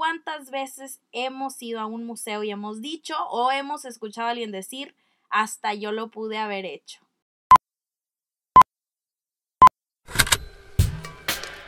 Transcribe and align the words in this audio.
cuántas 0.00 0.50
veces 0.50 1.02
hemos 1.12 1.60
ido 1.60 1.78
a 1.78 1.84
un 1.84 2.06
museo 2.06 2.42
y 2.42 2.50
hemos 2.50 2.80
dicho 2.80 3.14
o 3.28 3.52
hemos 3.52 3.84
escuchado 3.84 4.28
a 4.28 4.30
alguien 4.30 4.50
decir, 4.50 4.96
hasta 5.28 5.74
yo 5.74 5.92
lo 5.92 6.10
pude 6.10 6.38
haber 6.38 6.64
hecho. 6.64 7.00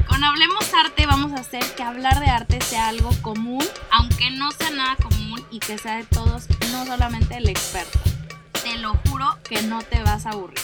Con 0.08 0.24
Hablemos 0.24 0.72
Arte 0.72 1.04
vamos 1.04 1.32
a 1.32 1.42
hacer 1.42 1.62
que 1.76 1.82
hablar 1.82 2.20
de 2.20 2.26
arte 2.30 2.58
sea 2.62 2.88
algo 2.88 3.10
común, 3.20 3.62
aunque 3.90 4.30
no 4.30 4.50
sea 4.52 4.70
nada 4.70 4.96
común 4.96 5.46
y 5.50 5.58
que 5.58 5.76
sea 5.76 5.98
de 5.98 6.04
todos, 6.04 6.48
no 6.70 6.86
solamente 6.86 7.36
el 7.36 7.50
experto. 7.50 7.98
Te 8.64 8.78
lo 8.78 8.94
juro 9.10 9.26
que 9.46 9.60
no 9.60 9.82
te 9.82 10.02
vas 10.02 10.24
a 10.24 10.30
aburrir. 10.30 10.58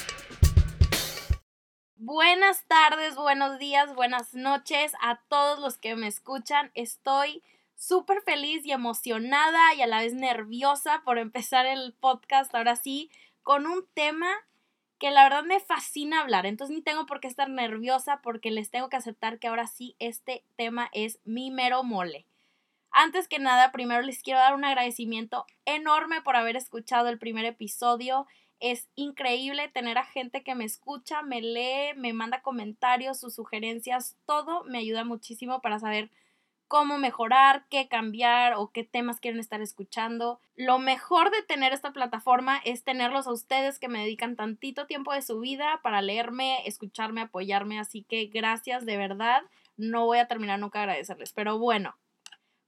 Buenas 1.96 2.64
tardes, 2.66 3.14
buenos 3.14 3.58
días, 3.58 3.94
buenas 3.94 4.32
noches 4.32 4.92
a 5.02 5.20
todos 5.28 5.58
los 5.58 5.76
que 5.76 5.96
me 5.96 6.06
escuchan. 6.06 6.70
Estoy 6.74 7.42
súper 7.78 8.20
feliz 8.22 8.66
y 8.66 8.72
emocionada 8.72 9.72
y 9.74 9.82
a 9.82 9.86
la 9.86 10.00
vez 10.00 10.12
nerviosa 10.12 11.02
por 11.04 11.16
empezar 11.16 11.64
el 11.64 11.94
podcast 11.94 12.52
ahora 12.54 12.74
sí 12.74 13.08
con 13.42 13.66
un 13.66 13.86
tema 13.94 14.28
que 14.98 15.12
la 15.12 15.22
verdad 15.22 15.44
me 15.44 15.60
fascina 15.60 16.20
hablar. 16.20 16.44
Entonces 16.44 16.76
ni 16.76 16.82
tengo 16.82 17.06
por 17.06 17.20
qué 17.20 17.28
estar 17.28 17.48
nerviosa 17.48 18.20
porque 18.20 18.50
les 18.50 18.70
tengo 18.70 18.88
que 18.88 18.96
aceptar 18.96 19.38
que 19.38 19.46
ahora 19.46 19.68
sí 19.68 19.94
este 20.00 20.44
tema 20.56 20.90
es 20.92 21.20
mi 21.24 21.52
mero 21.52 21.84
mole. 21.84 22.26
Antes 22.90 23.28
que 23.28 23.38
nada, 23.38 23.70
primero 23.70 24.02
les 24.02 24.22
quiero 24.22 24.40
dar 24.40 24.54
un 24.54 24.64
agradecimiento 24.64 25.46
enorme 25.64 26.20
por 26.20 26.34
haber 26.34 26.56
escuchado 26.56 27.08
el 27.08 27.18
primer 27.18 27.44
episodio 27.44 28.26
es 28.60 28.88
increíble 28.96 29.68
tener 29.68 29.98
a 29.98 30.04
gente 30.04 30.42
que 30.42 30.56
me 30.56 30.64
escucha, 30.64 31.22
me 31.22 31.40
lee, 31.40 31.94
me 31.96 32.12
manda 32.12 32.42
comentarios, 32.42 33.20
sus 33.20 33.34
sugerencias, 33.34 34.16
todo 34.26 34.64
me 34.64 34.78
ayuda 34.78 35.04
muchísimo 35.04 35.60
para 35.60 35.78
saber 35.78 36.10
cómo 36.68 36.98
mejorar, 36.98 37.66
qué 37.70 37.88
cambiar 37.88 38.54
o 38.54 38.70
qué 38.70 38.84
temas 38.84 39.20
quieren 39.20 39.40
estar 39.40 39.60
escuchando. 39.62 40.38
Lo 40.54 40.78
mejor 40.78 41.30
de 41.30 41.42
tener 41.42 41.72
esta 41.72 41.92
plataforma 41.92 42.60
es 42.64 42.84
tenerlos 42.84 43.26
a 43.26 43.32
ustedes 43.32 43.78
que 43.78 43.88
me 43.88 44.00
dedican 44.00 44.36
tantito 44.36 44.86
tiempo 44.86 45.12
de 45.12 45.22
su 45.22 45.40
vida 45.40 45.80
para 45.82 46.02
leerme, 46.02 46.66
escucharme, 46.66 47.22
apoyarme, 47.22 47.80
así 47.80 48.02
que 48.02 48.26
gracias 48.26 48.84
de 48.86 48.98
verdad. 48.98 49.42
No 49.76 50.04
voy 50.04 50.18
a 50.18 50.28
terminar 50.28 50.58
nunca 50.58 50.80
agradecerles, 50.80 51.32
pero 51.32 51.58
bueno, 51.58 51.96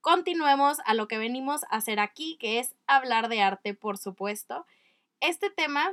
continuemos 0.01 0.79
a 0.87 0.95
lo 0.95 1.07
que 1.07 1.19
venimos 1.19 1.65
a 1.65 1.77
hacer 1.77 2.01
aquí, 2.01 2.37
que 2.39 2.59
es 2.59 2.75
hablar 2.87 3.29
de 3.29 3.43
arte, 3.43 3.75
por 3.75 3.99
supuesto. 3.99 4.67
Este 5.21 5.51
tema 5.51 5.93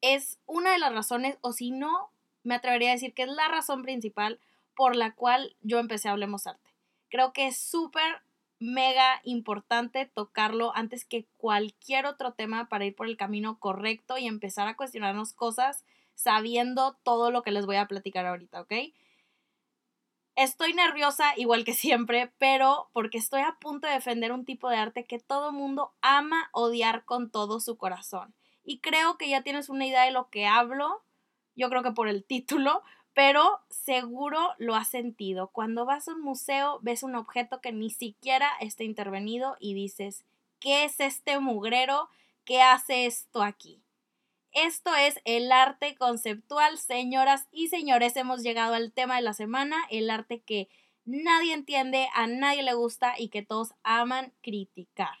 es 0.00 0.38
una 0.46 0.72
de 0.72 0.78
las 0.78 0.94
razones, 0.94 1.36
o 1.42 1.52
si 1.52 1.72
no, 1.72 2.10
me 2.42 2.54
atrevería 2.54 2.90
a 2.90 2.94
decir 2.94 3.12
que 3.12 3.24
es 3.24 3.28
la 3.28 3.48
razón 3.48 3.82
principal 3.82 4.40
por 4.74 4.94
la 4.94 5.14
cual 5.14 5.56
yo 5.62 5.78
empecé 5.78 6.08
a 6.08 6.12
Hablemos 6.12 6.46
Arte. 6.46 6.65
Creo 7.08 7.32
que 7.32 7.46
es 7.46 7.58
súper, 7.58 8.22
mega 8.58 9.20
importante 9.24 10.06
tocarlo 10.06 10.74
antes 10.74 11.04
que 11.04 11.26
cualquier 11.36 12.06
otro 12.06 12.32
tema 12.32 12.68
para 12.68 12.86
ir 12.86 12.94
por 12.94 13.06
el 13.06 13.16
camino 13.16 13.58
correcto 13.58 14.18
y 14.18 14.26
empezar 14.26 14.66
a 14.68 14.76
cuestionarnos 14.76 15.32
cosas 15.32 15.84
sabiendo 16.14 16.94
todo 17.02 17.30
lo 17.30 17.42
que 17.42 17.50
les 17.50 17.66
voy 17.66 17.76
a 17.76 17.86
platicar 17.86 18.24
ahorita, 18.24 18.62
¿ok? 18.62 18.72
Estoy 20.36 20.72
nerviosa 20.74 21.32
igual 21.36 21.64
que 21.64 21.74
siempre, 21.74 22.32
pero 22.38 22.88
porque 22.92 23.18
estoy 23.18 23.42
a 23.42 23.56
punto 23.60 23.86
de 23.86 23.94
defender 23.94 24.32
un 24.32 24.44
tipo 24.44 24.68
de 24.68 24.76
arte 24.76 25.04
que 25.04 25.18
todo 25.18 25.52
mundo 25.52 25.94
ama 26.00 26.48
odiar 26.52 27.04
con 27.04 27.30
todo 27.30 27.60
su 27.60 27.76
corazón. 27.76 28.34
Y 28.64 28.80
creo 28.80 29.16
que 29.18 29.28
ya 29.28 29.42
tienes 29.42 29.68
una 29.68 29.86
idea 29.86 30.04
de 30.04 30.10
lo 30.10 30.28
que 30.28 30.46
hablo, 30.46 31.02
yo 31.54 31.68
creo 31.70 31.82
que 31.82 31.92
por 31.92 32.08
el 32.08 32.24
título, 32.24 32.82
pero 33.16 33.62
seguro 33.70 34.52
lo 34.58 34.74
has 34.74 34.90
sentido. 34.90 35.48
Cuando 35.48 35.86
vas 35.86 36.06
a 36.06 36.12
un 36.12 36.20
museo 36.20 36.80
ves 36.82 37.02
un 37.02 37.14
objeto 37.14 37.62
que 37.62 37.72
ni 37.72 37.88
siquiera 37.88 38.50
está 38.60 38.84
intervenido 38.84 39.56
y 39.58 39.72
dices, 39.72 40.26
¿qué 40.60 40.84
es 40.84 41.00
este 41.00 41.40
mugrero? 41.40 42.10
¿Qué 42.44 42.60
hace 42.60 43.06
esto 43.06 43.42
aquí? 43.42 43.80
Esto 44.52 44.94
es 44.94 45.18
el 45.24 45.50
arte 45.50 45.96
conceptual, 45.96 46.76
señoras 46.76 47.48
y 47.52 47.68
señores. 47.68 48.14
Hemos 48.16 48.42
llegado 48.42 48.74
al 48.74 48.92
tema 48.92 49.16
de 49.16 49.22
la 49.22 49.32
semana, 49.32 49.78
el 49.90 50.10
arte 50.10 50.42
que 50.42 50.68
nadie 51.06 51.54
entiende, 51.54 52.08
a 52.12 52.26
nadie 52.26 52.62
le 52.62 52.74
gusta 52.74 53.14
y 53.16 53.30
que 53.30 53.40
todos 53.40 53.72
aman 53.82 54.34
criticar. 54.42 55.16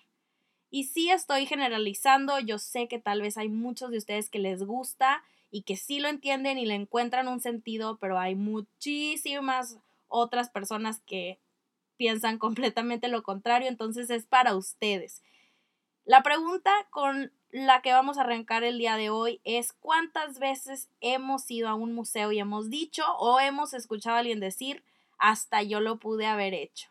Y 0.68 0.84
sí 0.84 1.10
estoy 1.10 1.46
generalizando, 1.46 2.40
yo 2.40 2.58
sé 2.58 2.88
que 2.88 2.98
tal 2.98 3.22
vez 3.22 3.38
hay 3.38 3.48
muchos 3.48 3.90
de 3.90 3.96
ustedes 3.96 4.28
que 4.28 4.38
les 4.38 4.64
gusta 4.64 5.24
y 5.50 5.62
que 5.62 5.76
sí 5.76 6.00
lo 6.00 6.08
entienden 6.08 6.58
y 6.58 6.66
le 6.66 6.74
encuentran 6.74 7.28
un 7.28 7.40
sentido, 7.40 7.98
pero 7.98 8.18
hay 8.18 8.34
muchísimas 8.34 9.78
otras 10.08 10.50
personas 10.50 11.00
que 11.00 11.38
piensan 11.96 12.38
completamente 12.38 13.08
lo 13.08 13.22
contrario, 13.22 13.68
entonces 13.68 14.10
es 14.10 14.26
para 14.26 14.56
ustedes. 14.56 15.22
La 16.04 16.22
pregunta 16.22 16.70
con 16.90 17.32
la 17.50 17.82
que 17.82 17.92
vamos 17.92 18.18
a 18.18 18.20
arrancar 18.20 18.64
el 18.64 18.78
día 18.78 18.96
de 18.96 19.10
hoy 19.10 19.40
es 19.44 19.72
cuántas 19.72 20.38
veces 20.38 20.88
hemos 21.00 21.50
ido 21.50 21.68
a 21.68 21.74
un 21.74 21.94
museo 21.94 22.30
y 22.32 22.38
hemos 22.38 22.70
dicho 22.70 23.02
o 23.18 23.40
hemos 23.40 23.74
escuchado 23.74 24.16
a 24.16 24.18
alguien 24.20 24.38
decir, 24.38 24.84
hasta 25.18 25.62
yo 25.62 25.80
lo 25.80 25.98
pude 25.98 26.26
haber 26.26 26.54
hecho. 26.54 26.88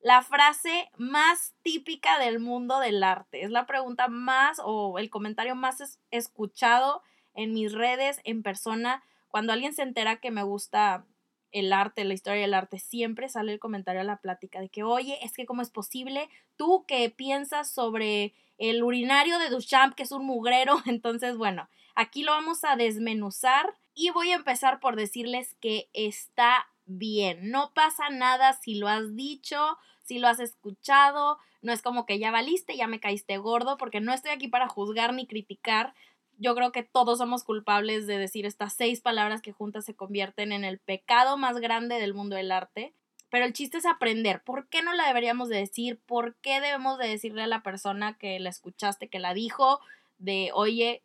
La 0.00 0.22
frase 0.22 0.90
más 0.96 1.54
típica 1.62 2.18
del 2.18 2.40
mundo 2.40 2.80
del 2.80 3.04
arte. 3.04 3.42
Es 3.42 3.50
la 3.50 3.66
pregunta 3.66 4.08
más 4.08 4.60
o 4.64 4.98
el 4.98 5.10
comentario 5.10 5.54
más 5.54 5.98
escuchado 6.10 7.02
en 7.42 7.52
mis 7.52 7.72
redes, 7.72 8.20
en 8.24 8.42
persona. 8.42 9.02
Cuando 9.28 9.52
alguien 9.52 9.72
se 9.72 9.82
entera 9.82 10.20
que 10.20 10.30
me 10.30 10.42
gusta 10.42 11.06
el 11.52 11.72
arte, 11.72 12.04
la 12.04 12.14
historia 12.14 12.42
del 12.42 12.54
arte, 12.54 12.78
siempre 12.78 13.28
sale 13.28 13.52
el 13.52 13.58
comentario 13.58 14.00
a 14.00 14.04
la 14.04 14.18
plática 14.18 14.60
de 14.60 14.68
que, 14.68 14.82
oye, 14.82 15.18
es 15.22 15.32
que 15.32 15.46
cómo 15.46 15.62
es 15.62 15.70
posible, 15.70 16.28
tú 16.56 16.84
que 16.86 17.10
piensas 17.10 17.70
sobre 17.70 18.34
el 18.58 18.82
urinario 18.82 19.38
de 19.38 19.48
Duchamp, 19.48 19.94
que 19.94 20.02
es 20.02 20.12
un 20.12 20.26
mugrero. 20.26 20.80
Entonces, 20.86 21.36
bueno, 21.36 21.68
aquí 21.94 22.22
lo 22.22 22.32
vamos 22.32 22.62
a 22.64 22.76
desmenuzar 22.76 23.74
y 23.94 24.10
voy 24.10 24.30
a 24.30 24.36
empezar 24.36 24.80
por 24.80 24.96
decirles 24.96 25.56
que 25.60 25.88
está 25.92 26.68
bien. 26.84 27.50
No 27.50 27.72
pasa 27.74 28.10
nada 28.10 28.52
si 28.52 28.74
lo 28.74 28.86
has 28.88 29.16
dicho, 29.16 29.78
si 30.02 30.18
lo 30.18 30.28
has 30.28 30.40
escuchado. 30.40 31.38
No 31.62 31.72
es 31.72 31.82
como 31.82 32.06
que 32.06 32.18
ya 32.18 32.30
valiste, 32.30 32.76
ya 32.76 32.86
me 32.86 33.00
caíste 33.00 33.38
gordo, 33.38 33.76
porque 33.76 34.00
no 34.00 34.12
estoy 34.12 34.32
aquí 34.32 34.48
para 34.48 34.68
juzgar 34.68 35.14
ni 35.14 35.26
criticar. 35.26 35.94
Yo 36.40 36.54
creo 36.54 36.72
que 36.72 36.82
todos 36.82 37.18
somos 37.18 37.44
culpables 37.44 38.06
de 38.06 38.18
decir 38.18 38.46
estas 38.46 38.72
seis 38.72 39.00
palabras 39.00 39.42
que 39.42 39.52
juntas 39.52 39.84
se 39.84 39.94
convierten 39.94 40.52
en 40.52 40.64
el 40.64 40.78
pecado 40.78 41.36
más 41.36 41.58
grande 41.58 42.00
del 42.00 42.14
mundo 42.14 42.34
del 42.34 42.50
arte. 42.50 42.94
Pero 43.28 43.44
el 43.44 43.52
chiste 43.52 43.78
es 43.78 43.86
aprender. 43.86 44.42
¿Por 44.42 44.68
qué 44.68 44.82
no 44.82 44.94
la 44.94 45.06
deberíamos 45.06 45.48
de 45.50 45.58
decir? 45.58 46.00
¿Por 46.06 46.34
qué 46.36 46.60
debemos 46.60 46.98
de 46.98 47.08
decirle 47.08 47.42
a 47.42 47.46
la 47.46 47.62
persona 47.62 48.18
que 48.18 48.40
la 48.40 48.48
escuchaste, 48.48 49.08
que 49.08 49.20
la 49.20 49.34
dijo, 49.34 49.80
de, 50.18 50.50
oye, 50.54 51.04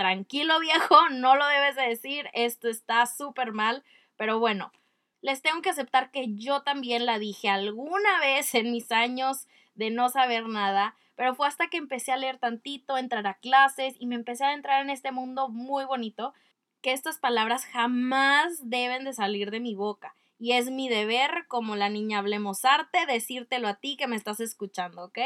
tranquilo 0.00 0.58
viejo, 0.60 1.10
no 1.10 1.36
lo 1.36 1.46
debes 1.46 1.76
de 1.76 1.82
decir, 1.82 2.30
esto 2.32 2.70
está 2.70 3.04
súper 3.04 3.52
mal. 3.52 3.84
Pero 4.16 4.38
bueno, 4.38 4.72
les 5.20 5.42
tengo 5.42 5.60
que 5.60 5.68
aceptar 5.68 6.10
que 6.10 6.34
yo 6.36 6.62
también 6.62 7.04
la 7.04 7.18
dije 7.18 7.50
alguna 7.50 8.18
vez 8.18 8.54
en 8.54 8.72
mis 8.72 8.90
años 8.92 9.46
de 9.74 9.90
no 9.90 10.08
saber 10.08 10.48
nada, 10.48 10.94
pero 11.20 11.34
fue 11.34 11.46
hasta 11.46 11.68
que 11.68 11.76
empecé 11.76 12.12
a 12.12 12.16
leer 12.16 12.38
tantito, 12.38 12.96
entrar 12.96 13.26
a 13.26 13.34
clases 13.34 13.94
y 13.98 14.06
me 14.06 14.14
empecé 14.14 14.46
a 14.46 14.54
entrar 14.54 14.80
en 14.80 14.88
este 14.88 15.12
mundo 15.12 15.50
muy 15.50 15.84
bonito 15.84 16.32
que 16.80 16.92
estas 16.92 17.18
palabras 17.18 17.66
jamás 17.66 18.70
deben 18.70 19.04
de 19.04 19.12
salir 19.12 19.50
de 19.50 19.60
mi 19.60 19.74
boca 19.74 20.16
y 20.38 20.52
es 20.52 20.70
mi 20.70 20.88
deber, 20.88 21.44
como 21.46 21.76
la 21.76 21.90
niña 21.90 22.20
Hablemos 22.20 22.64
Arte, 22.64 23.04
decírtelo 23.04 23.68
a 23.68 23.74
ti 23.74 23.98
que 23.98 24.06
me 24.06 24.16
estás 24.16 24.40
escuchando, 24.40 25.04
¿ok? 25.04 25.18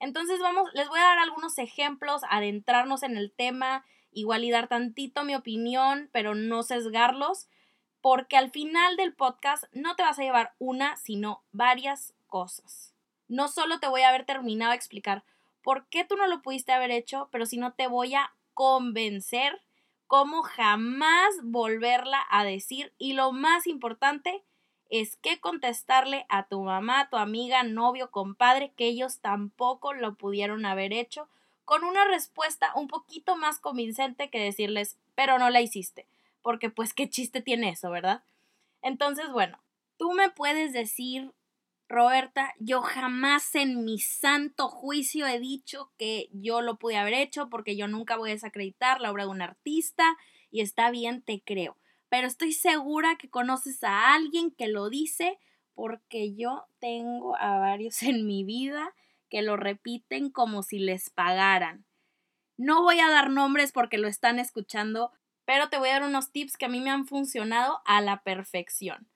Entonces 0.00 0.38
vamos, 0.38 0.68
les 0.74 0.86
voy 0.90 0.98
a 0.98 1.04
dar 1.04 1.18
algunos 1.18 1.56
ejemplos, 1.56 2.20
adentrarnos 2.28 3.02
en 3.02 3.16
el 3.16 3.32
tema, 3.32 3.86
igual 4.12 4.44
y 4.44 4.50
dar 4.50 4.68
tantito 4.68 5.24
mi 5.24 5.34
opinión, 5.34 6.10
pero 6.12 6.34
no 6.34 6.62
sesgarlos, 6.62 7.48
porque 8.02 8.36
al 8.36 8.50
final 8.50 8.98
del 8.98 9.14
podcast 9.14 9.64
no 9.72 9.96
te 9.96 10.02
vas 10.02 10.18
a 10.18 10.24
llevar 10.24 10.52
una, 10.58 10.98
sino 10.98 11.42
varias 11.52 12.12
cosas. 12.26 12.92
No 13.28 13.48
solo 13.48 13.80
te 13.80 13.88
voy 13.88 14.02
a 14.02 14.10
haber 14.10 14.26
terminado 14.26 14.72
de 14.72 14.76
explicar 14.76 15.24
por 15.68 15.86
qué 15.88 16.02
tú 16.02 16.16
no 16.16 16.26
lo 16.26 16.40
pudiste 16.40 16.72
haber 16.72 16.90
hecho, 16.90 17.28
pero 17.30 17.44
sino 17.44 17.74
te 17.74 17.88
voy 17.88 18.14
a 18.14 18.32
convencer 18.54 19.60
cómo 20.06 20.40
jamás 20.40 21.28
volverla 21.42 22.24
a 22.30 22.42
decir 22.42 22.94
y 22.96 23.12
lo 23.12 23.32
más 23.32 23.66
importante, 23.66 24.42
es 24.88 25.16
que 25.16 25.40
contestarle 25.40 26.24
a 26.30 26.48
tu 26.48 26.62
mamá, 26.62 27.10
tu 27.10 27.18
amiga, 27.18 27.64
novio, 27.64 28.10
compadre, 28.10 28.72
que 28.78 28.86
ellos 28.86 29.18
tampoco 29.18 29.92
lo 29.92 30.14
pudieron 30.14 30.64
haber 30.64 30.94
hecho, 30.94 31.28
con 31.66 31.84
una 31.84 32.06
respuesta 32.06 32.72
un 32.74 32.88
poquito 32.88 33.36
más 33.36 33.58
convincente 33.58 34.30
que 34.30 34.40
decirles, 34.40 34.96
pero 35.14 35.38
no 35.38 35.50
la 35.50 35.60
hiciste, 35.60 36.06
porque 36.40 36.70
pues 36.70 36.94
qué 36.94 37.10
chiste 37.10 37.42
tiene 37.42 37.68
eso, 37.68 37.90
¿verdad? 37.90 38.22
Entonces, 38.80 39.30
bueno, 39.30 39.58
tú 39.98 40.14
me 40.14 40.30
puedes 40.30 40.72
decir, 40.72 41.30
Roberta, 41.88 42.54
yo 42.58 42.82
jamás 42.82 43.54
en 43.54 43.84
mi 43.84 43.98
santo 43.98 44.68
juicio 44.68 45.26
he 45.26 45.38
dicho 45.38 45.90
que 45.96 46.28
yo 46.32 46.60
lo 46.60 46.76
pude 46.78 46.96
haber 46.96 47.14
hecho 47.14 47.48
porque 47.48 47.76
yo 47.76 47.88
nunca 47.88 48.16
voy 48.16 48.30
a 48.30 48.34
desacreditar 48.34 49.00
la 49.00 49.10
obra 49.10 49.24
de 49.24 49.30
un 49.30 49.42
artista 49.42 50.16
y 50.50 50.60
está 50.60 50.90
bien, 50.90 51.22
te 51.22 51.42
creo 51.42 51.76
pero 52.08 52.26
estoy 52.26 52.52
segura 52.52 53.16
que 53.16 53.28
conoces 53.28 53.82
a 53.84 54.14
alguien 54.14 54.50
que 54.50 54.68
lo 54.68 54.88
dice 54.88 55.38
porque 55.74 56.34
yo 56.34 56.66
tengo 56.78 57.36
a 57.36 57.58
varios 57.58 58.02
en 58.02 58.26
mi 58.26 58.44
vida 58.44 58.94
que 59.28 59.42
lo 59.42 59.56
repiten 59.56 60.30
como 60.30 60.62
si 60.62 60.78
les 60.78 61.10
pagaran. 61.10 61.84
No 62.56 62.82
voy 62.82 62.98
a 63.00 63.10
dar 63.10 63.30
nombres 63.30 63.72
porque 63.72 63.98
lo 63.98 64.08
están 64.08 64.38
escuchando, 64.38 65.12
pero 65.44 65.68
te 65.68 65.78
voy 65.78 65.90
a 65.90 65.94
dar 65.94 66.04
unos 66.04 66.32
tips 66.32 66.56
que 66.56 66.64
a 66.64 66.70
mí 66.70 66.80
me 66.80 66.90
han 66.90 67.06
funcionado 67.06 67.80
a 67.84 68.00
la 68.00 68.22
perfección. 68.22 69.06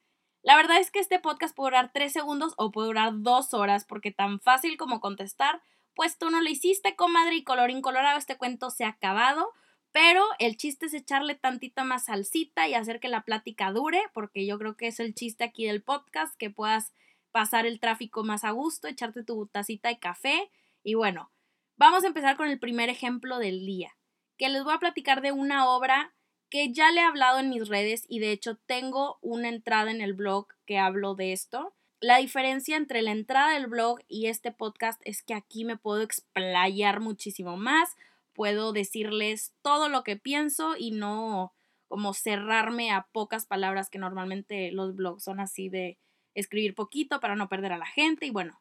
La 0.43 0.57
verdad 0.57 0.79
es 0.79 0.91
que 0.91 0.99
este 0.99 1.21
podcast 1.21 1.55
puede 1.55 1.71
durar 1.71 1.93
tres 1.95 2.13
segundos 2.13 2.55
o 2.57 2.73
puede 2.73 2.89
durar 2.89 3.13
dos 3.15 3.55
horas 3.55 3.85
porque 3.85 4.11
tan 4.11 4.41
fácil 4.41 4.77
como 4.77 5.01
contestar, 5.01 5.63
pues 5.95 6.19
tú 6.19 6.31
no 6.31 6.41
lo 6.41 6.49
hiciste, 6.49 6.97
comadre, 6.97 7.37
y 7.37 7.45
color 7.45 7.71
incolorado, 7.71 8.19
este 8.19 8.37
cuento 8.37 8.71
se 8.71 8.85
ha 8.85 8.89
acabado. 8.89 9.53
Pero 9.93 10.25
el 10.39 10.57
chiste 10.57 10.87
es 10.87 10.95
echarle 10.95 11.35
tantita 11.35 11.85
más 11.85 12.07
salsita 12.07 12.67
y 12.67 12.75
hacer 12.75 12.99
que 12.99 13.09
la 13.09 13.25
plática 13.25 13.71
dure, 13.73 14.03
porque 14.15 14.47
yo 14.47 14.59
creo 14.59 14.77
que 14.77 14.89
es 14.89 15.01
el 15.01 15.15
chiste 15.15 15.45
aquí 15.45 15.67
del 15.67 15.83
podcast, 15.83 16.35
que 16.37 16.51
puedas 16.51 16.93
pasar 17.31 17.67
el 17.67 17.79
tráfico 17.79 18.25
más 18.25 18.43
a 18.43 18.51
gusto, 18.51 18.89
echarte 18.89 19.23
tu 19.23 19.47
tacita 19.47 19.91
de 19.91 19.99
café. 19.99 20.51
Y 20.83 20.95
bueno, 20.95 21.31
vamos 21.77 22.05
a 22.05 22.07
empezar 22.07 22.37
con 22.37 22.49
el 22.49 22.59
primer 22.59 22.89
ejemplo 22.89 23.39
del 23.39 23.67
día, 23.67 23.97
que 24.39 24.49
les 24.49 24.65
voy 24.65 24.75
a 24.75 24.79
platicar 24.79 25.21
de 25.21 25.31
una 25.31 25.69
obra 25.69 26.15
que 26.53 26.71
ya 26.71 26.93
le 26.93 27.01
he 27.01 27.05
hablado 27.05 27.39
en 27.39 27.49
mis 27.49 27.67
redes 27.67 28.05
y 28.11 28.19
de 28.19 28.31
hecho 28.31 28.57
tengo 28.67 29.17
una 29.23 29.49
entrada 29.49 29.91
en 29.91 30.03
el 30.03 30.13
blog 30.13 30.49
que 30.67 30.77
hablo 30.77 31.15
de 31.15 31.33
esto. 31.33 31.73
La 31.99 32.19
diferencia 32.19 32.77
entre 32.77 33.01
la 33.01 33.13
entrada 33.13 33.55
del 33.55 33.69
blog 33.69 34.01
y 34.07 34.27
este 34.27 34.53
podcast 34.53 35.01
es 35.07 35.23
que 35.23 35.33
aquí 35.33 35.65
me 35.65 35.79
puedo 35.79 36.03
explayar 36.03 37.01
muchísimo 37.01 37.57
más, 37.57 37.97
puedo 38.35 38.75
decirles 38.75 39.55
todo 39.63 39.89
lo 39.89 40.05
que 40.05 40.17
pienso 40.17 40.75
y 40.77 40.91
no 40.91 41.55
como 41.89 42.13
cerrarme 42.13 42.91
a 42.91 43.07
pocas 43.13 43.47
palabras 43.47 43.89
que 43.89 43.99
normalmente 43.99 44.73
los 44.73 44.95
blogs 44.95 45.25
son 45.25 45.41
así 45.41 45.71
de 45.71 45.97
escribir 46.35 46.75
poquito 46.75 47.19
para 47.19 47.35
no 47.35 47.49
perder 47.49 47.73
a 47.73 47.79
la 47.79 47.87
gente 47.87 48.27
y 48.27 48.31
bueno, 48.31 48.61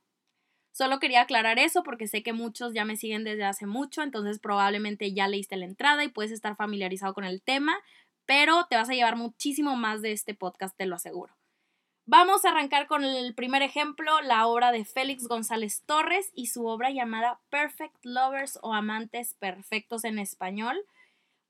Solo 0.72 1.00
quería 1.00 1.22
aclarar 1.22 1.60
eso 1.60 1.84
porque 1.84 2.08
sé 2.08 2.24
que 2.24 2.34
muchos 2.34 2.74
ya 2.74 2.86
me 2.86 2.96
siguen 2.96 3.24
desde 3.24 3.44
hace 3.44 3.66
mucho, 3.66 4.02
entonces 4.04 4.40
probablemente 4.40 5.14
ya 5.14 5.28
leíste 5.28 5.58
la 5.58 5.66
entrada 5.66 6.04
y 6.04 6.10
puedes 6.10 6.32
estar 6.32 6.56
familiarizado 6.56 7.14
con 7.14 7.26
el 7.26 7.42
tema, 7.42 7.78
pero 8.26 8.66
te 8.70 8.78
vas 8.78 8.90
a 8.90 8.94
llevar 8.94 9.18
muchísimo 9.18 9.76
más 9.76 10.02
de 10.02 10.14
este 10.14 10.34
podcast, 10.34 10.76
te 10.78 10.86
lo 10.86 10.96
aseguro. 10.96 11.36
Vamos 12.06 12.46
a 12.46 12.50
arrancar 12.50 12.88
con 12.88 13.04
el 13.04 13.36
primer 13.36 13.62
ejemplo, 13.62 14.22
la 14.22 14.48
obra 14.48 14.72
de 14.72 14.86
Félix 14.86 15.28
González 15.28 15.84
Torres 15.86 16.32
y 16.34 16.48
su 16.48 16.66
obra 16.66 16.90
llamada 16.90 17.40
Perfect 17.50 18.04
Lovers 18.04 18.58
o 18.62 18.74
Amantes 18.74 19.36
Perfectos 19.36 20.04
en 20.04 20.20
español, 20.20 20.78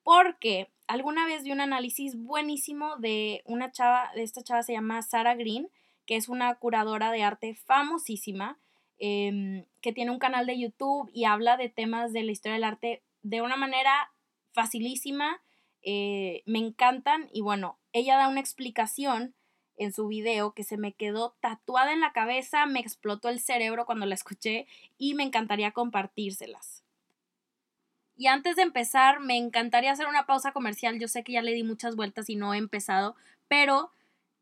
porque 0.03 0.69
alguna 0.87 1.25
vez 1.25 1.43
vi 1.43 1.51
un 1.51 1.61
análisis 1.61 2.17
buenísimo 2.17 2.97
de 2.97 3.43
una 3.45 3.71
chava, 3.71 4.11
de 4.13 4.23
esta 4.23 4.43
chava 4.43 4.63
se 4.63 4.73
llama 4.73 5.01
Sarah 5.03 5.35
Green, 5.35 5.69
que 6.05 6.15
es 6.15 6.27
una 6.27 6.53
curadora 6.55 7.11
de 7.11 7.23
arte 7.23 7.55
famosísima, 7.55 8.57
Em, 9.03 9.65
que 9.81 9.93
tiene 9.93 10.11
un 10.11 10.19
canal 10.19 10.45
de 10.45 10.59
YouTube 10.59 11.09
y 11.11 11.25
habla 11.25 11.57
de 11.57 11.69
temas 11.69 12.13
de 12.13 12.21
la 12.21 12.31
historia 12.31 12.53
del 12.53 12.63
arte 12.63 13.01
de 13.23 13.41
una 13.41 13.57
manera 13.57 14.11
facilísima. 14.51 15.41
Eh, 15.81 16.43
me 16.45 16.59
encantan 16.59 17.27
y 17.33 17.41
bueno, 17.41 17.79
ella 17.93 18.17
da 18.17 18.27
una 18.27 18.39
explicación 18.39 19.33
en 19.75 19.91
su 19.91 20.07
video 20.07 20.53
que 20.53 20.63
se 20.63 20.77
me 20.77 20.93
quedó 20.93 21.35
tatuada 21.39 21.93
en 21.93 21.99
la 21.99 22.13
cabeza, 22.13 22.67
me 22.67 22.79
explotó 22.79 23.29
el 23.29 23.39
cerebro 23.39 23.87
cuando 23.87 24.05
la 24.05 24.13
escuché 24.13 24.67
y 24.99 25.15
me 25.15 25.23
encantaría 25.23 25.71
compartírselas. 25.71 26.83
Y 28.15 28.27
antes 28.27 28.55
de 28.55 28.61
empezar, 28.61 29.19
me 29.19 29.35
encantaría 29.35 29.91
hacer 29.91 30.05
una 30.05 30.27
pausa 30.27 30.51
comercial. 30.51 30.99
Yo 30.99 31.07
sé 31.07 31.23
que 31.23 31.33
ya 31.33 31.41
le 31.41 31.53
di 31.53 31.63
muchas 31.63 31.95
vueltas 31.95 32.29
y 32.29 32.35
no 32.35 32.53
he 32.53 32.59
empezado, 32.59 33.15
pero 33.47 33.91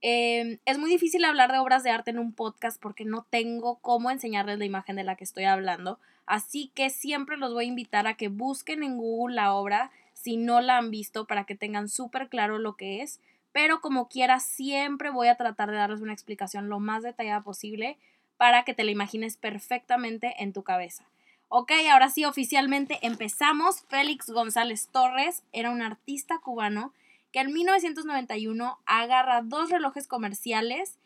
Em, 0.02 0.60
es 0.66 0.78
muy 0.78 0.90
difícil 0.90 1.26
hablar 1.26 1.52
de 1.52 1.58
obras 1.58 1.84
de 1.84 1.90
arte 1.90 2.12
en 2.12 2.20
un 2.20 2.34
podcast 2.34 2.82
porque 2.82 3.04
no 3.04 3.26
tengo 3.30 3.80
cómo 3.80 4.12
enseñarles 4.12 4.58
la 4.58 4.66
imagen 4.66 4.96
de 4.96 5.04
la 5.04 5.16
que 5.16 5.26
estoy 5.26 5.44
hablando. 5.44 6.00
Así 6.26 6.72
que 6.74 6.90
siempre 6.90 7.38
los 7.38 7.54
voy 7.54 7.66
a 7.66 7.68
invitar 7.68 8.08
a 8.08 8.14
que 8.16 8.30
busquen 8.30 8.84
en 8.84 8.98
Google 8.98 9.36
la 9.36 9.54
obra 9.54 9.92
si 10.14 10.38
no 10.38 10.62
la 10.62 10.78
han 10.78 10.92
visto 10.92 11.26
para 11.26 11.46
que 11.46 11.56
tengan 11.56 11.90
súper 11.90 12.30
claro 12.30 12.60
lo 12.60 12.76
que 12.76 13.02
es. 13.02 13.20
Pero 13.52 13.82
como 13.82 14.08
quiera, 14.08 14.40
siempre 14.40 15.10
voy 15.10 15.28
a 15.28 15.36
tratar 15.36 15.72
de 15.72 15.78
darles 15.78 16.02
una 16.02 16.14
explicación 16.14 16.70
lo 16.70 16.80
más 16.80 17.04
detallada 17.04 17.42
posible 17.42 17.98
para 18.38 18.64
que 18.64 18.74
te 18.74 18.84
la 18.84 18.92
imagines 18.92 19.38
perfectamente 19.38 20.36
en 20.38 20.54
tu 20.54 20.64
cabeza. 20.64 21.04
Ok, 21.50 21.72
ahora 21.92 22.10
sí, 22.10 22.26
oficialmente 22.26 23.00
empezamos. 23.02 23.82
Félix 23.90 24.30
González 24.30 24.88
Torres 24.92 25.44
era 25.52 25.72
un 25.72 25.82
artista 25.82 26.38
cubano 26.38 26.94
que 27.32 27.40
en 27.40 27.54
1991 27.54 28.80
agarra 28.86 29.42
dos 29.42 29.70
relojes 29.70 30.08
comerciales, 30.08 30.98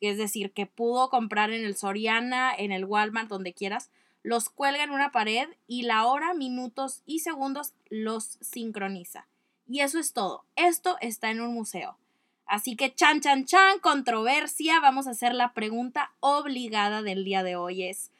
es 0.00 0.18
decir, 0.18 0.52
que 0.52 0.66
pudo 0.66 1.10
comprar 1.10 1.50
en 1.50 1.64
el 1.64 1.76
Soriana, 1.76 2.54
en 2.56 2.72
el 2.72 2.84
Walmart, 2.84 3.28
donde 3.28 3.52
quieras, 3.52 3.90
los 4.22 4.50
cuelga 4.50 4.84
en 4.84 4.90
una 4.90 5.12
pared 5.12 5.48
y 5.66 5.82
la 5.82 6.06
hora, 6.06 6.34
minutos 6.34 7.02
y 7.06 7.20
segundos 7.20 7.74
los 7.88 8.38
sincroniza. 8.40 9.26
Y 9.66 9.80
eso 9.80 9.98
es 9.98 10.12
todo. 10.12 10.44
Esto 10.56 10.96
está 11.00 11.30
en 11.30 11.40
un 11.40 11.54
museo. 11.54 11.96
Así 12.44 12.74
que 12.74 12.92
chan, 12.92 13.20
chan, 13.20 13.44
chan, 13.44 13.78
controversia. 13.78 14.80
Vamos 14.80 15.06
a 15.06 15.12
hacer 15.12 15.34
la 15.34 15.54
pregunta 15.54 16.12
obligada 16.18 17.02
del 17.02 17.24
día 17.24 17.44
de 17.44 17.54
hoy 17.56 17.84
es, 17.84 18.10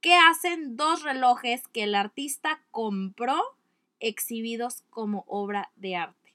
¿qué 0.00 0.14
hacen 0.16 0.76
dos 0.76 1.02
relojes 1.02 1.68
que 1.68 1.84
el 1.84 1.94
artista 1.94 2.60
compró 2.72 3.40
exhibidos 4.00 4.82
como 4.90 5.24
obra 5.28 5.70
de 5.76 5.94
arte? 5.94 6.25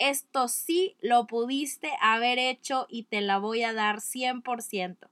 Esto 0.00 0.48
sí 0.48 0.96
lo 1.00 1.26
pudiste 1.26 1.92
haber 2.00 2.38
hecho 2.38 2.86
y 2.88 3.04
te 3.04 3.20
la 3.20 3.38
voy 3.38 3.62
a 3.62 3.72
dar 3.72 4.00
100%. 4.00 5.08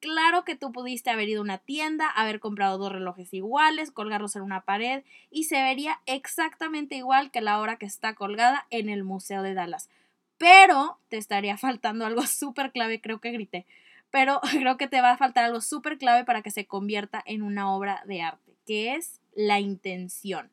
Claro 0.00 0.44
que 0.44 0.56
tú 0.56 0.72
pudiste 0.72 1.10
haber 1.10 1.28
ido 1.28 1.40
a 1.40 1.44
una 1.44 1.58
tienda, 1.58 2.08
haber 2.08 2.40
comprado 2.40 2.78
dos 2.78 2.90
relojes 2.90 3.32
iguales, 3.34 3.90
colgarlos 3.90 4.34
en 4.34 4.42
una 4.42 4.62
pared 4.62 5.04
y 5.30 5.44
se 5.44 5.62
vería 5.62 6.00
exactamente 6.06 6.96
igual 6.96 7.30
que 7.30 7.40
la 7.40 7.60
hora 7.60 7.76
que 7.76 7.86
está 7.86 8.14
colgada 8.14 8.66
en 8.70 8.88
el 8.88 9.04
Museo 9.04 9.42
de 9.42 9.54
Dallas. 9.54 9.90
Pero 10.38 10.98
te 11.08 11.18
estaría 11.18 11.56
faltando 11.58 12.06
algo 12.06 12.26
súper 12.26 12.72
clave, 12.72 13.00
creo 13.00 13.20
que 13.20 13.32
grité, 13.32 13.66
pero 14.10 14.40
creo 14.50 14.76
que 14.76 14.88
te 14.88 15.00
va 15.00 15.12
a 15.12 15.18
faltar 15.18 15.44
algo 15.44 15.60
súper 15.60 15.98
clave 15.98 16.24
para 16.24 16.42
que 16.42 16.50
se 16.50 16.66
convierta 16.66 17.22
en 17.24 17.42
una 17.42 17.72
obra 17.72 18.02
de 18.06 18.22
arte, 18.22 18.54
que 18.66 18.94
es 18.94 19.20
la 19.34 19.60
intención. 19.60 20.50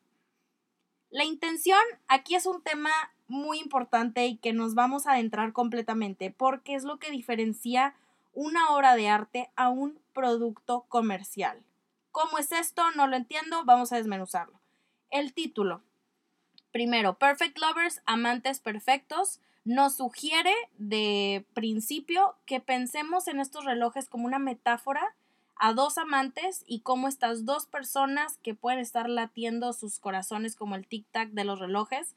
La 1.10 1.24
intención 1.24 1.80
aquí 2.06 2.36
es 2.36 2.46
un 2.46 2.62
tema 2.62 2.90
muy 3.26 3.58
importante 3.58 4.26
y 4.26 4.36
que 4.36 4.52
nos 4.52 4.74
vamos 4.74 5.06
a 5.06 5.12
adentrar 5.12 5.52
completamente 5.52 6.30
porque 6.30 6.76
es 6.76 6.84
lo 6.84 6.98
que 6.98 7.10
diferencia 7.10 7.94
una 8.32 8.70
obra 8.70 8.94
de 8.94 9.08
arte 9.08 9.50
a 9.56 9.70
un 9.70 9.98
producto 10.12 10.84
comercial. 10.88 11.64
¿Cómo 12.12 12.38
es 12.38 12.52
esto? 12.52 12.82
No 12.92 13.08
lo 13.08 13.16
entiendo, 13.16 13.64
vamos 13.64 13.92
a 13.92 13.96
desmenuzarlo. 13.96 14.60
El 15.10 15.32
título. 15.32 15.82
Primero, 16.70 17.18
Perfect 17.18 17.58
Lovers, 17.58 18.02
amantes 18.06 18.60
perfectos, 18.60 19.40
nos 19.64 19.96
sugiere 19.96 20.54
de 20.78 21.44
principio 21.54 22.36
que 22.46 22.60
pensemos 22.60 23.26
en 23.26 23.40
estos 23.40 23.64
relojes 23.64 24.08
como 24.08 24.26
una 24.26 24.38
metáfora 24.38 25.16
a 25.60 25.74
dos 25.74 25.98
amantes 25.98 26.64
y 26.66 26.80
cómo 26.80 27.06
estas 27.06 27.44
dos 27.44 27.66
personas 27.66 28.38
que 28.38 28.54
pueden 28.54 28.80
estar 28.80 29.10
latiendo 29.10 29.74
sus 29.74 29.98
corazones 29.98 30.56
como 30.56 30.74
el 30.74 30.88
tic-tac 30.88 31.30
de 31.32 31.44
los 31.44 31.60
relojes 31.60 32.16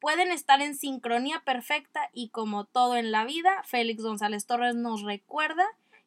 pueden 0.00 0.32
estar 0.32 0.60
en 0.60 0.74
sincronía 0.74 1.40
perfecta 1.44 2.10
y 2.12 2.30
como 2.30 2.64
todo 2.64 2.96
en 2.96 3.12
la 3.12 3.24
vida, 3.24 3.62
Félix 3.64 4.02
González 4.02 4.44
Torres 4.44 4.74
nos 4.74 5.02
recuerda 5.02 5.64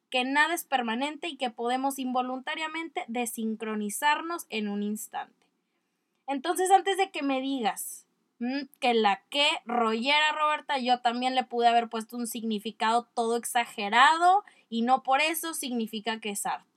que 0.10 0.26
nada 0.26 0.54
es 0.54 0.66
permanente 0.66 1.30
y 1.30 1.38
que 1.38 1.50
podemos 1.50 2.00
involuntariamente 2.00 3.06
desincronizarnos 3.08 4.46
en 4.50 4.68
un 4.68 4.84
instante. 4.84 5.34
Entonces, 6.28 6.70
antes 6.70 6.98
de 6.98 7.12
que 7.12 7.24
me 7.24 7.40
digas 7.40 8.06
que 8.82 8.94
la 8.94 9.22
que 9.30 9.48
rollera 9.66 10.34
Roberta, 10.34 10.80
yo 10.80 11.00
también 11.00 11.34
le 11.34 11.46
pude 11.46 11.68
haber 11.70 11.88
puesto 11.88 12.18
un 12.18 12.28
significado 12.28 13.08
todo 13.14 13.38
exagerado 13.38 14.44
y 14.70 14.82
no 14.82 15.02
por 15.02 15.22
eso 15.22 15.54
significa 15.54 16.20
que 16.20 16.32
es 16.32 16.46
arte. 16.46 16.73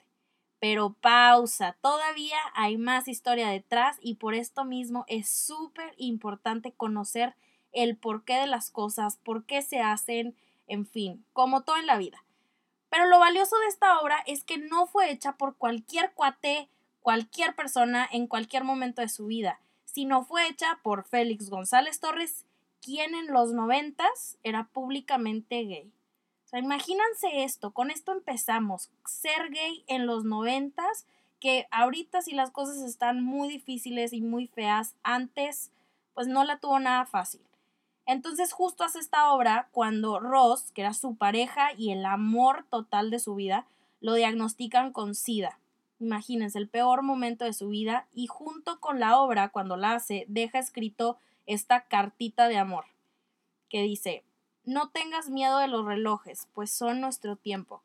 Pero 0.58 0.94
pausa, 0.94 1.76
todavía 1.82 2.38
hay 2.54 2.78
más 2.78 3.08
historia 3.08 3.48
detrás 3.48 3.98
y 4.00 4.14
por 4.14 4.34
esto 4.34 4.64
mismo 4.64 5.04
es 5.06 5.28
súper 5.28 5.94
importante 5.98 6.72
conocer 6.72 7.34
el 7.72 7.96
porqué 7.96 8.34
de 8.34 8.46
las 8.46 8.70
cosas, 8.70 9.18
por 9.22 9.44
qué 9.44 9.60
se 9.60 9.80
hacen, 9.80 10.34
en 10.66 10.86
fin, 10.86 11.24
como 11.32 11.62
todo 11.62 11.76
en 11.76 11.86
la 11.86 11.98
vida. 11.98 12.24
Pero 12.88 13.06
lo 13.06 13.18
valioso 13.18 13.58
de 13.58 13.66
esta 13.66 13.98
obra 14.00 14.16
es 14.26 14.44
que 14.44 14.56
no 14.56 14.86
fue 14.86 15.10
hecha 15.10 15.36
por 15.36 15.56
cualquier 15.56 16.12
cuate, 16.14 16.68
cualquier 17.00 17.54
persona 17.54 18.08
en 18.10 18.26
cualquier 18.26 18.64
momento 18.64 19.02
de 19.02 19.08
su 19.08 19.26
vida, 19.26 19.60
sino 19.84 20.24
fue 20.24 20.48
hecha 20.48 20.80
por 20.82 21.04
Félix 21.04 21.50
González 21.50 22.00
Torres, 22.00 22.46
quien 22.80 23.14
en 23.14 23.26
los 23.32 23.52
noventas 23.52 24.38
era 24.42 24.68
públicamente 24.68 25.64
gay. 25.64 25.92
O 26.46 26.48
sea, 26.48 26.60
imagínense 26.60 27.42
esto, 27.42 27.72
con 27.72 27.90
esto 27.90 28.12
empezamos. 28.12 28.88
Ser 29.04 29.50
gay 29.50 29.82
en 29.88 30.06
los 30.06 30.24
noventas, 30.24 31.04
que 31.40 31.66
ahorita 31.72 32.22
si 32.22 32.34
las 32.34 32.52
cosas 32.52 32.78
están 32.82 33.22
muy 33.22 33.48
difíciles 33.48 34.12
y 34.12 34.20
muy 34.20 34.46
feas, 34.46 34.94
antes 35.02 35.72
pues 36.14 36.28
no 36.28 36.44
la 36.44 36.58
tuvo 36.58 36.78
nada 36.78 37.04
fácil. 37.04 37.40
Entonces 38.06 38.52
justo 38.52 38.84
hace 38.84 39.00
esta 39.00 39.32
obra 39.32 39.68
cuando 39.72 40.20
Ross, 40.20 40.70
que 40.70 40.82
era 40.82 40.94
su 40.94 41.16
pareja 41.16 41.72
y 41.76 41.90
el 41.90 42.06
amor 42.06 42.64
total 42.70 43.10
de 43.10 43.18
su 43.18 43.34
vida, 43.34 43.66
lo 44.00 44.14
diagnostican 44.14 44.92
con 44.92 45.16
SIDA. 45.16 45.58
Imagínense, 45.98 46.58
el 46.58 46.68
peor 46.68 47.02
momento 47.02 47.44
de 47.44 47.54
su 47.54 47.68
vida 47.70 48.06
y 48.14 48.28
junto 48.28 48.78
con 48.78 49.00
la 49.00 49.18
obra, 49.18 49.48
cuando 49.48 49.76
la 49.76 49.94
hace, 49.94 50.26
deja 50.28 50.60
escrito 50.60 51.18
esta 51.46 51.86
cartita 51.88 52.46
de 52.46 52.58
amor 52.58 52.84
que 53.68 53.82
dice, 53.82 54.22
no 54.66 54.90
tengas 54.90 55.30
miedo 55.30 55.58
de 55.58 55.68
los 55.68 55.86
relojes, 55.86 56.48
pues 56.52 56.70
son 56.70 57.00
nuestro 57.00 57.36
tiempo. 57.36 57.82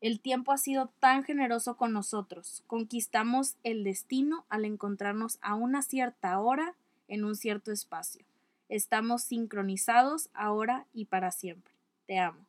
El 0.00 0.18
tiempo 0.18 0.50
ha 0.50 0.58
sido 0.58 0.90
tan 0.98 1.22
generoso 1.22 1.76
con 1.76 1.92
nosotros. 1.92 2.64
Conquistamos 2.66 3.54
el 3.62 3.84
destino 3.84 4.44
al 4.48 4.64
encontrarnos 4.64 5.38
a 5.42 5.54
una 5.54 5.82
cierta 5.82 6.40
hora 6.40 6.74
en 7.06 7.24
un 7.24 7.36
cierto 7.36 7.70
espacio. 7.70 8.24
Estamos 8.68 9.22
sincronizados 9.22 10.30
ahora 10.32 10.86
y 10.92 11.04
para 11.04 11.30
siempre. 11.30 11.72
Te 12.06 12.18
amo. 12.18 12.44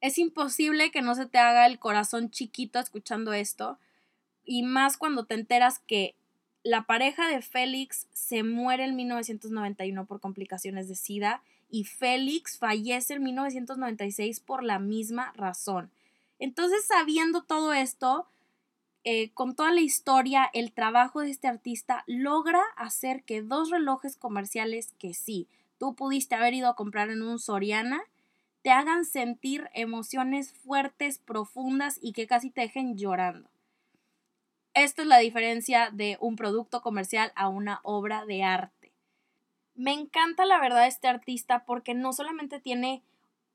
Es 0.00 0.18
imposible 0.18 0.90
que 0.90 1.02
no 1.02 1.14
se 1.14 1.26
te 1.26 1.38
haga 1.38 1.66
el 1.66 1.78
corazón 1.78 2.30
chiquito 2.30 2.80
escuchando 2.80 3.32
esto, 3.34 3.78
y 4.44 4.64
más 4.64 4.96
cuando 4.96 5.26
te 5.26 5.34
enteras 5.34 5.78
que 5.78 6.16
la 6.64 6.82
pareja 6.86 7.28
de 7.28 7.40
Félix 7.42 8.08
se 8.12 8.42
muere 8.42 8.84
en 8.84 8.96
1991 8.96 10.06
por 10.06 10.18
complicaciones 10.18 10.88
de 10.88 10.96
SIDA 10.96 11.42
y 11.72 11.84
Félix 11.84 12.58
fallece 12.58 13.14
en 13.14 13.24
1996 13.24 14.40
por 14.40 14.62
la 14.62 14.78
misma 14.78 15.32
razón. 15.34 15.90
Entonces, 16.38 16.84
sabiendo 16.84 17.42
todo 17.42 17.72
esto, 17.72 18.26
eh, 19.04 19.30
con 19.30 19.56
toda 19.56 19.72
la 19.72 19.80
historia, 19.80 20.50
el 20.52 20.72
trabajo 20.72 21.20
de 21.20 21.30
este 21.30 21.48
artista 21.48 22.04
logra 22.06 22.60
hacer 22.76 23.24
que 23.24 23.40
dos 23.40 23.70
relojes 23.70 24.16
comerciales 24.18 24.92
que 24.98 25.14
sí, 25.14 25.48
tú 25.78 25.94
pudiste 25.94 26.34
haber 26.34 26.52
ido 26.52 26.68
a 26.68 26.76
comprar 26.76 27.08
en 27.08 27.22
un 27.22 27.38
Soriana, 27.38 28.02
te 28.60 28.70
hagan 28.70 29.06
sentir 29.06 29.70
emociones 29.72 30.52
fuertes, 30.52 31.18
profundas 31.18 31.98
y 32.02 32.12
que 32.12 32.26
casi 32.26 32.50
te 32.50 32.60
dejen 32.60 32.98
llorando. 32.98 33.48
Esta 34.74 35.02
es 35.02 35.08
la 35.08 35.18
diferencia 35.18 35.90
de 35.90 36.18
un 36.20 36.36
producto 36.36 36.82
comercial 36.82 37.32
a 37.34 37.48
una 37.48 37.80
obra 37.82 38.26
de 38.26 38.42
arte. 38.42 38.81
Me 39.74 39.92
encanta 39.92 40.44
la 40.44 40.60
verdad 40.60 40.86
este 40.86 41.08
artista 41.08 41.64
porque 41.64 41.94
no 41.94 42.12
solamente 42.12 42.60
tiene 42.60 43.02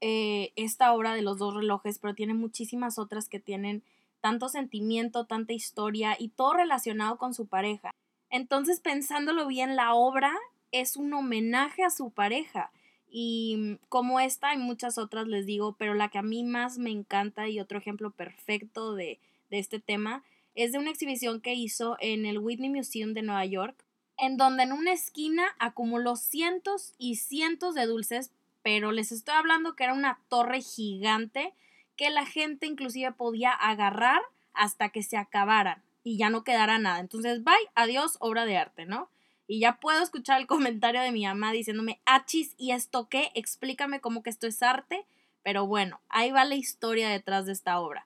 eh, 0.01 0.51
esta 0.55 0.93
obra 0.93 1.13
de 1.13 1.21
los 1.21 1.37
dos 1.37 1.53
relojes, 1.53 1.99
pero 1.99 2.15
tiene 2.15 2.33
muchísimas 2.33 2.99
otras 2.99 3.29
que 3.29 3.39
tienen 3.39 3.83
tanto 4.21 4.49
sentimiento, 4.49 5.25
tanta 5.25 5.53
historia 5.53 6.15
y 6.19 6.29
todo 6.29 6.53
relacionado 6.53 7.17
con 7.17 7.33
su 7.33 7.47
pareja. 7.47 7.91
Entonces, 8.29 8.79
pensándolo 8.79 9.47
bien, 9.47 9.75
la 9.75 9.93
obra 9.93 10.33
es 10.71 10.97
un 10.97 11.13
homenaje 11.13 11.83
a 11.83 11.89
su 11.89 12.09
pareja. 12.09 12.71
Y 13.09 13.77
como 13.89 14.19
esta 14.19 14.49
hay 14.49 14.57
muchas 14.57 14.97
otras, 14.97 15.27
les 15.27 15.45
digo, 15.45 15.75
pero 15.77 15.93
la 15.93 16.09
que 16.09 16.17
a 16.17 16.23
mí 16.23 16.43
más 16.43 16.77
me 16.77 16.91
encanta 16.91 17.47
y 17.47 17.59
otro 17.59 17.77
ejemplo 17.77 18.11
perfecto 18.11 18.95
de, 18.95 19.19
de 19.49 19.59
este 19.59 19.79
tema 19.79 20.23
es 20.55 20.71
de 20.71 20.79
una 20.79 20.89
exhibición 20.89 21.39
que 21.39 21.53
hizo 21.53 21.97
en 21.99 22.25
el 22.25 22.39
Whitney 22.39 22.69
Museum 22.69 23.13
de 23.13 23.21
Nueva 23.21 23.45
York, 23.45 23.85
en 24.17 24.37
donde 24.37 24.63
en 24.63 24.71
una 24.71 24.93
esquina 24.93 25.55
acumuló 25.59 26.15
cientos 26.15 26.93
y 26.97 27.15
cientos 27.15 27.75
de 27.75 27.85
dulces, 27.85 28.31
pero 28.63 28.91
les 28.91 29.11
estoy 29.11 29.35
hablando 29.35 29.75
que 29.75 29.83
era 29.83 29.93
una 29.93 30.19
torre 30.29 30.61
gigante 30.61 31.53
que 31.95 32.09
la 32.09 32.25
gente 32.25 32.65
inclusive 32.65 33.11
podía 33.11 33.51
agarrar 33.51 34.21
hasta 34.53 34.89
que 34.89 35.03
se 35.03 35.17
acabaran 35.17 35.83
y 36.03 36.17
ya 36.17 36.29
no 36.29 36.43
quedara 36.43 36.77
nada. 36.77 36.99
Entonces, 36.99 37.43
bye, 37.43 37.53
adiós, 37.75 38.17
obra 38.19 38.45
de 38.45 38.57
arte, 38.57 38.85
¿no? 38.85 39.09
Y 39.47 39.59
ya 39.59 39.79
puedo 39.79 40.01
escuchar 40.01 40.39
el 40.39 40.47
comentario 40.47 41.01
de 41.01 41.11
mi 41.11 41.25
mamá 41.25 41.51
diciéndome, 41.51 41.99
achis, 42.05 42.53
¿y 42.57 42.71
esto 42.71 43.07
qué? 43.09 43.31
Explícame 43.33 44.01
cómo 44.01 44.23
que 44.23 44.29
esto 44.29 44.47
es 44.47 44.61
arte. 44.61 45.05
Pero 45.43 45.65
bueno, 45.67 46.01
ahí 46.09 46.31
va 46.31 46.43
la 46.43 46.55
historia 46.55 47.09
detrás 47.09 47.45
de 47.45 47.53
esta 47.53 47.79
obra. 47.79 48.05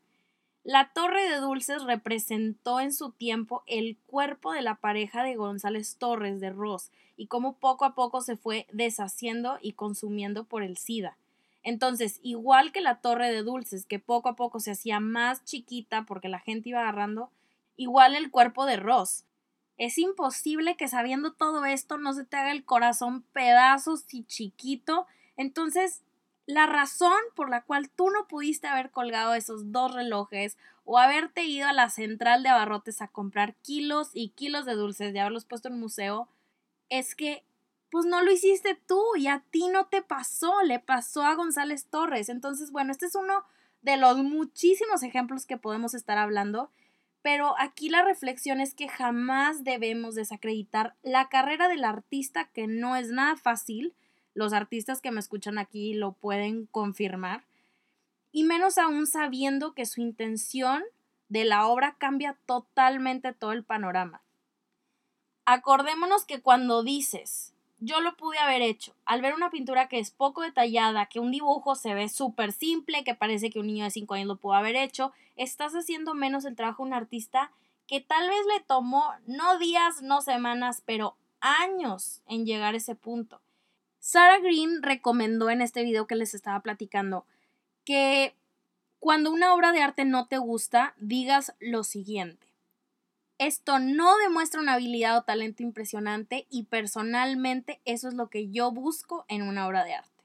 La 0.63 0.91
Torre 0.93 1.27
de 1.27 1.37
Dulces 1.37 1.83
representó 1.83 2.79
en 2.79 2.93
su 2.93 3.11
tiempo 3.11 3.63
el 3.65 3.97
cuerpo 4.05 4.51
de 4.51 4.61
la 4.61 4.75
pareja 4.75 5.23
de 5.23 5.35
González 5.35 5.97
Torres 5.97 6.39
de 6.39 6.51
Ross 6.51 6.91
y 7.17 7.25
cómo 7.25 7.57
poco 7.57 7.83
a 7.83 7.95
poco 7.95 8.21
se 8.21 8.37
fue 8.37 8.67
deshaciendo 8.71 9.57
y 9.59 9.73
consumiendo 9.73 10.43
por 10.43 10.61
el 10.61 10.77
SIDA. 10.77 11.17
Entonces, 11.63 12.19
igual 12.21 12.71
que 12.71 12.81
la 12.81 13.01
Torre 13.01 13.31
de 13.31 13.41
Dulces, 13.41 13.87
que 13.87 13.97
poco 13.97 14.29
a 14.29 14.35
poco 14.35 14.59
se 14.59 14.71
hacía 14.71 14.99
más 14.99 15.43
chiquita 15.45 16.05
porque 16.05 16.29
la 16.29 16.39
gente 16.39 16.69
iba 16.69 16.81
agarrando, 16.81 17.31
igual 17.75 18.13
el 18.13 18.29
cuerpo 18.29 18.67
de 18.67 18.77
Ross. 18.77 19.23
Es 19.77 19.97
imposible 19.97 20.77
que 20.77 20.87
sabiendo 20.87 21.33
todo 21.33 21.65
esto 21.65 21.97
no 21.97 22.13
se 22.13 22.23
te 22.23 22.37
haga 22.37 22.51
el 22.51 22.65
corazón 22.65 23.23
pedazos 23.33 24.05
y 24.13 24.25
chiquito. 24.25 25.07
Entonces, 25.37 26.03
la 26.45 26.65
razón 26.65 27.17
por 27.35 27.49
la 27.49 27.63
cual 27.63 27.89
tú 27.89 28.09
no 28.09 28.27
pudiste 28.27 28.67
haber 28.67 28.91
colgado 28.91 29.33
esos 29.33 29.71
dos 29.71 29.93
relojes 29.93 30.57
o 30.83 30.97
haberte 30.97 31.45
ido 31.45 31.67
a 31.67 31.73
la 31.73 31.89
central 31.89 32.43
de 32.43 32.49
abarrotes 32.49 33.01
a 33.01 33.07
comprar 33.07 33.55
kilos 33.55 34.09
y 34.13 34.29
kilos 34.29 34.65
de 34.65 34.73
dulces 34.73 35.13
y 35.13 35.19
haberlos 35.19 35.45
puesto 35.45 35.69
en 35.69 35.79
museo 35.79 36.27
es 36.89 37.15
que 37.15 37.43
pues 37.91 38.05
no 38.05 38.21
lo 38.23 38.31
hiciste 38.31 38.79
tú 38.87 39.03
y 39.17 39.27
a 39.27 39.43
ti 39.51 39.67
no 39.67 39.87
te 39.87 40.01
pasó, 40.01 40.63
le 40.63 40.79
pasó 40.79 41.23
a 41.23 41.35
González 41.35 41.87
Torres. 41.87 42.29
Entonces, 42.29 42.71
bueno, 42.71 42.91
este 42.91 43.05
es 43.05 43.15
uno 43.15 43.43
de 43.81 43.97
los 43.97 44.17
muchísimos 44.17 45.03
ejemplos 45.03 45.45
que 45.45 45.57
podemos 45.57 45.93
estar 45.93 46.17
hablando, 46.17 46.71
pero 47.21 47.53
aquí 47.59 47.89
la 47.89 48.03
reflexión 48.03 48.61
es 48.61 48.73
que 48.73 48.87
jamás 48.87 49.65
debemos 49.65 50.15
desacreditar 50.15 50.95
la 51.03 51.27
carrera 51.27 51.67
del 51.67 51.83
artista, 51.83 52.45
que 52.45 52.65
no 52.67 52.95
es 52.95 53.09
nada 53.09 53.35
fácil, 53.35 53.93
los 54.33 54.53
artistas 54.53 55.01
que 55.01 55.11
me 55.11 55.19
escuchan 55.19 55.57
aquí 55.57 55.93
lo 55.93 56.13
pueden 56.13 56.65
confirmar, 56.67 57.43
y 58.31 58.43
menos 58.43 58.77
aún 58.77 59.07
sabiendo 59.07 59.73
que 59.73 59.85
su 59.85 60.01
intención 60.01 60.83
de 61.29 61.45
la 61.45 61.67
obra 61.67 61.95
cambia 61.97 62.37
totalmente 62.45 63.33
todo 63.33 63.51
el 63.51 63.63
panorama. 63.63 64.21
Acordémonos 65.45 66.25
que 66.25 66.41
cuando 66.41 66.83
dices, 66.83 67.53
yo 67.79 67.99
lo 67.99 68.15
pude 68.15 68.37
haber 68.37 68.61
hecho, 68.61 68.93
al 69.05 69.21
ver 69.21 69.33
una 69.33 69.49
pintura 69.49 69.87
que 69.87 69.99
es 69.99 70.11
poco 70.11 70.41
detallada, 70.43 71.07
que 71.07 71.19
un 71.19 71.31
dibujo 71.31 71.75
se 71.75 71.93
ve 71.93 72.09
súper 72.09 72.51
simple, 72.51 73.03
que 73.03 73.15
parece 73.15 73.49
que 73.49 73.59
un 73.59 73.67
niño 73.67 73.83
de 73.85 73.91
5 73.91 74.13
años 74.13 74.27
lo 74.27 74.35
pudo 74.35 74.53
haber 74.53 74.75
hecho, 74.75 75.11
estás 75.35 75.73
haciendo 75.73 76.13
menos 76.13 76.45
el 76.45 76.55
trabajo 76.55 76.83
de 76.83 76.89
un 76.89 76.93
artista 76.93 77.51
que 77.87 77.99
tal 77.99 78.29
vez 78.29 78.45
le 78.53 78.61
tomó 78.61 79.03
no 79.25 79.57
días, 79.57 80.01
no 80.01 80.21
semanas, 80.21 80.83
pero 80.85 81.15
años 81.41 82.21
en 82.27 82.45
llegar 82.45 82.73
a 82.73 82.77
ese 82.77 82.95
punto. 82.95 83.41
Sarah 84.01 84.39
Green 84.39 84.81
recomendó 84.81 85.51
en 85.51 85.61
este 85.61 85.83
video 85.83 86.07
que 86.07 86.15
les 86.15 86.33
estaba 86.33 86.59
platicando 86.61 87.23
que 87.85 88.35
cuando 88.99 89.31
una 89.31 89.53
obra 89.53 89.71
de 89.71 89.83
arte 89.83 90.05
no 90.05 90.25
te 90.25 90.39
gusta, 90.39 90.95
digas 90.97 91.53
lo 91.59 91.83
siguiente. 91.83 92.47
Esto 93.37 93.77
no 93.77 94.17
demuestra 94.17 94.59
una 94.59 94.73
habilidad 94.73 95.17
o 95.17 95.21
talento 95.21 95.61
impresionante 95.61 96.47
y 96.49 96.63
personalmente 96.63 97.79
eso 97.85 98.07
es 98.07 98.15
lo 98.15 98.27
que 98.27 98.49
yo 98.49 98.71
busco 98.71 99.23
en 99.27 99.43
una 99.43 99.67
obra 99.67 99.83
de 99.83 99.93
arte. 99.93 100.23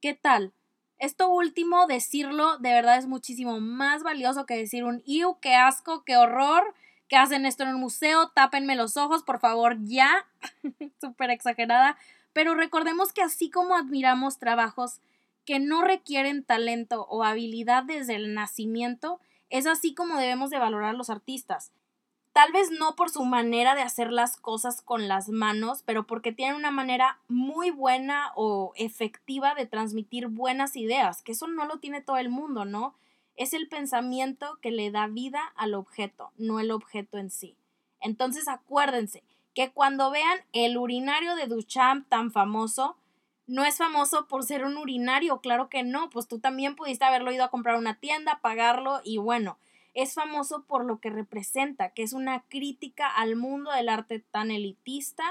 ¿Qué 0.00 0.14
tal? 0.14 0.52
Esto 0.98 1.28
último, 1.28 1.88
decirlo 1.88 2.58
de 2.58 2.72
verdad 2.72 2.98
es 2.98 3.06
muchísimo 3.06 3.58
más 3.58 4.04
valioso 4.04 4.46
que 4.46 4.56
decir 4.56 4.84
un 4.84 5.02
¡Iu, 5.06 5.38
qué 5.40 5.56
asco, 5.56 6.04
qué 6.04 6.16
horror! 6.16 6.72
que 7.12 7.18
hacen 7.18 7.44
esto 7.44 7.64
en 7.64 7.74
un 7.74 7.80
museo? 7.80 8.30
Tápenme 8.30 8.74
los 8.74 8.96
ojos, 8.96 9.22
por 9.22 9.38
favor, 9.38 9.76
ya. 9.82 10.24
Súper 11.00 11.28
exagerada. 11.28 11.98
Pero 12.32 12.54
recordemos 12.54 13.12
que 13.12 13.22
así 13.22 13.50
como 13.50 13.76
admiramos 13.76 14.38
trabajos 14.38 15.00
que 15.44 15.58
no 15.58 15.82
requieren 15.82 16.44
talento 16.44 17.06
o 17.08 17.24
habilidad 17.24 17.84
desde 17.84 18.14
el 18.14 18.34
nacimiento, 18.34 19.20
es 19.50 19.66
así 19.66 19.94
como 19.94 20.18
debemos 20.18 20.50
de 20.50 20.58
valorar 20.58 20.90
a 20.90 20.96
los 20.96 21.10
artistas. 21.10 21.72
Tal 22.32 22.50
vez 22.52 22.70
no 22.70 22.96
por 22.96 23.10
su 23.10 23.24
manera 23.24 23.74
de 23.74 23.82
hacer 23.82 24.10
las 24.10 24.38
cosas 24.38 24.80
con 24.80 25.06
las 25.06 25.28
manos, 25.28 25.82
pero 25.84 26.06
porque 26.06 26.32
tienen 26.32 26.56
una 26.56 26.70
manera 26.70 27.18
muy 27.28 27.70
buena 27.70 28.32
o 28.36 28.72
efectiva 28.76 29.54
de 29.54 29.66
transmitir 29.66 30.28
buenas 30.28 30.74
ideas, 30.76 31.22
que 31.22 31.32
eso 31.32 31.46
no 31.46 31.66
lo 31.66 31.78
tiene 31.78 32.00
todo 32.00 32.16
el 32.16 32.30
mundo, 32.30 32.64
¿no? 32.64 32.94
Es 33.36 33.52
el 33.52 33.68
pensamiento 33.68 34.58
que 34.62 34.70
le 34.70 34.90
da 34.90 35.08
vida 35.08 35.52
al 35.56 35.74
objeto, 35.74 36.32
no 36.38 36.58
el 36.58 36.70
objeto 36.70 37.18
en 37.18 37.30
sí. 37.30 37.54
Entonces 38.00 38.48
acuérdense, 38.48 39.22
que 39.54 39.70
cuando 39.70 40.10
vean 40.10 40.38
el 40.52 40.76
urinario 40.76 41.34
de 41.36 41.46
Duchamp 41.46 42.08
tan 42.08 42.30
famoso, 42.30 42.96
no 43.46 43.64
es 43.64 43.76
famoso 43.76 44.26
por 44.28 44.44
ser 44.44 44.64
un 44.64 44.76
urinario, 44.76 45.40
claro 45.40 45.68
que 45.68 45.82
no, 45.82 46.10
pues 46.10 46.28
tú 46.28 46.38
también 46.38 46.76
pudiste 46.76 47.04
haberlo 47.04 47.32
ido 47.32 47.44
a 47.44 47.50
comprar 47.50 47.76
a 47.76 47.78
una 47.78 47.98
tienda, 47.98 48.40
pagarlo 48.40 49.00
y 49.04 49.18
bueno, 49.18 49.58
es 49.94 50.14
famoso 50.14 50.64
por 50.64 50.84
lo 50.84 51.00
que 51.00 51.10
representa, 51.10 51.90
que 51.90 52.02
es 52.02 52.12
una 52.12 52.42
crítica 52.48 53.08
al 53.08 53.36
mundo 53.36 53.70
del 53.72 53.88
arte 53.88 54.20
tan 54.20 54.50
elitista 54.50 55.24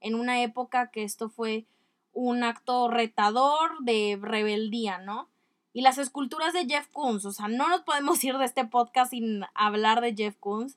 en 0.00 0.14
una 0.14 0.42
época 0.42 0.90
que 0.90 1.04
esto 1.04 1.28
fue 1.28 1.66
un 2.12 2.42
acto 2.42 2.88
retador 2.88 3.78
de 3.80 4.18
rebeldía, 4.20 4.98
¿no? 4.98 5.28
Y 5.72 5.82
las 5.82 5.98
esculturas 5.98 6.52
de 6.52 6.66
Jeff 6.66 6.88
Koons, 6.88 7.24
o 7.24 7.32
sea, 7.32 7.46
no 7.46 7.68
nos 7.68 7.82
podemos 7.82 8.22
ir 8.24 8.36
de 8.38 8.44
este 8.44 8.64
podcast 8.64 9.10
sin 9.10 9.44
hablar 9.54 10.00
de 10.00 10.14
Jeff 10.14 10.36
Koons. 10.40 10.76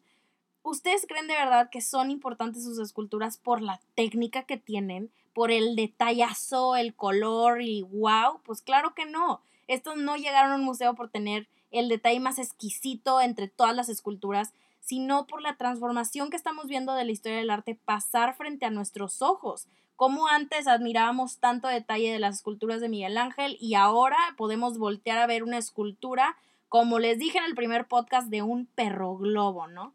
¿Ustedes 0.63 1.05
creen 1.07 1.27
de 1.27 1.33
verdad 1.33 1.69
que 1.69 1.81
son 1.81 2.11
importantes 2.11 2.63
sus 2.63 2.79
esculturas 2.79 3.37
por 3.37 3.61
la 3.61 3.79
técnica 3.95 4.43
que 4.43 4.57
tienen, 4.57 5.11
por 5.33 5.51
el 5.51 5.75
detallazo, 5.75 6.75
el 6.75 6.93
color 6.93 7.61
y 7.61 7.83
wow, 7.83 8.41
pues 8.43 8.61
claro 8.61 8.93
que 8.93 9.05
no. 9.05 9.41
Estos 9.67 9.97
no 9.97 10.17
llegaron 10.17 10.51
a 10.51 10.55
un 10.55 10.63
museo 10.63 10.93
por 10.95 11.09
tener 11.09 11.47
el 11.71 11.89
detalle 11.89 12.19
más 12.19 12.37
exquisito 12.37 13.21
entre 13.21 13.47
todas 13.47 13.75
las 13.75 13.89
esculturas, 13.89 14.53
sino 14.81 15.25
por 15.25 15.41
la 15.41 15.55
transformación 15.55 16.29
que 16.29 16.37
estamos 16.37 16.67
viendo 16.67 16.93
de 16.93 17.05
la 17.05 17.11
historia 17.11 17.37
del 17.37 17.49
arte 17.49 17.75
pasar 17.75 18.35
frente 18.35 18.65
a 18.65 18.71
nuestros 18.71 19.21
ojos. 19.21 19.67
Como 19.95 20.27
antes 20.27 20.67
admirábamos 20.67 21.37
tanto 21.37 21.67
detalle 21.67 22.11
de 22.11 22.19
las 22.19 22.37
esculturas 22.37 22.81
de 22.81 22.89
Miguel 22.89 23.17
Ángel 23.17 23.57
y 23.59 23.75
ahora 23.75 24.17
podemos 24.35 24.77
voltear 24.77 25.19
a 25.19 25.27
ver 25.27 25.43
una 25.43 25.59
escultura, 25.59 26.37
como 26.69 26.99
les 26.99 27.19
dije 27.19 27.37
en 27.37 27.45
el 27.45 27.55
primer 27.55 27.87
podcast, 27.87 28.27
de 28.29 28.41
un 28.41 28.65
perro 28.65 29.15
globo, 29.15 29.67
¿no? 29.67 29.93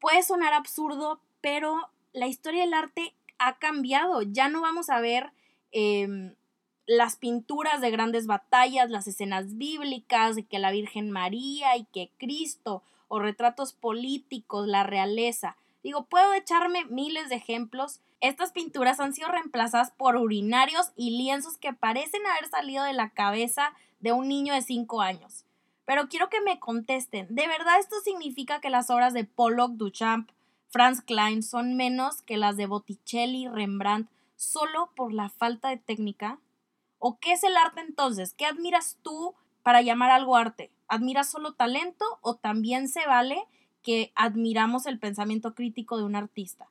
Puede 0.00 0.22
sonar 0.22 0.54
absurdo, 0.54 1.20
pero 1.40 1.90
la 2.12 2.26
historia 2.26 2.62
del 2.62 2.74
arte 2.74 3.14
ha 3.38 3.58
cambiado. 3.58 4.22
Ya 4.22 4.48
no 4.48 4.60
vamos 4.60 4.90
a 4.90 5.00
ver 5.00 5.32
em, 5.72 6.34
las 6.86 7.16
pinturas 7.16 7.80
de 7.80 7.90
grandes 7.90 8.26
batallas, 8.26 8.90
las 8.90 9.06
escenas 9.06 9.56
bíblicas, 9.56 10.36
de 10.36 10.44
que 10.44 10.58
la 10.58 10.72
Virgen 10.72 11.10
María 11.10 11.76
y 11.76 11.84
que 11.84 12.10
Cristo, 12.18 12.82
o 13.08 13.18
retratos 13.18 13.72
políticos, 13.72 14.66
la 14.66 14.82
realeza. 14.84 15.56
Digo, 15.82 16.04
puedo 16.04 16.32
echarme 16.34 16.84
miles 16.86 17.28
de 17.28 17.36
ejemplos. 17.36 18.00
Estas 18.20 18.52
pinturas 18.52 19.00
han 19.00 19.14
sido 19.14 19.28
reemplazadas 19.28 19.90
por 19.92 20.16
urinarios 20.16 20.92
y 20.96 21.16
lienzos 21.16 21.58
que 21.58 21.72
parecen 21.72 22.26
haber 22.26 22.48
salido 22.48 22.84
de 22.84 22.92
la 22.92 23.10
cabeza 23.10 23.72
de 24.00 24.12
un 24.12 24.28
niño 24.28 24.54
de 24.54 24.62
5 24.62 25.00
años. 25.00 25.44
Pero 25.90 26.08
quiero 26.08 26.30
que 26.30 26.40
me 26.40 26.60
contesten, 26.60 27.26
¿de 27.34 27.48
verdad 27.48 27.80
esto 27.80 27.96
significa 28.04 28.60
que 28.60 28.70
las 28.70 28.90
obras 28.90 29.12
de 29.12 29.24
Pollock, 29.24 29.72
Duchamp, 29.72 30.30
Franz 30.68 31.00
Klein 31.00 31.42
son 31.42 31.76
menos 31.76 32.22
que 32.22 32.36
las 32.36 32.56
de 32.56 32.66
Botticelli, 32.66 33.48
Rembrandt, 33.48 34.08
solo 34.36 34.92
por 34.94 35.12
la 35.12 35.30
falta 35.30 35.68
de 35.68 35.78
técnica? 35.78 36.38
¿O 37.00 37.18
qué 37.18 37.32
es 37.32 37.42
el 37.42 37.56
arte 37.56 37.80
entonces? 37.80 38.34
¿Qué 38.34 38.46
admiras 38.46 38.98
tú 39.02 39.34
para 39.64 39.82
llamar 39.82 40.12
algo 40.12 40.36
arte? 40.36 40.70
¿Admiras 40.86 41.28
solo 41.28 41.54
talento 41.54 42.04
o 42.20 42.36
también 42.36 42.86
se 42.86 43.04
vale 43.08 43.42
que 43.82 44.12
admiramos 44.14 44.86
el 44.86 45.00
pensamiento 45.00 45.56
crítico 45.56 45.98
de 45.98 46.04
un 46.04 46.14
artista? 46.14 46.68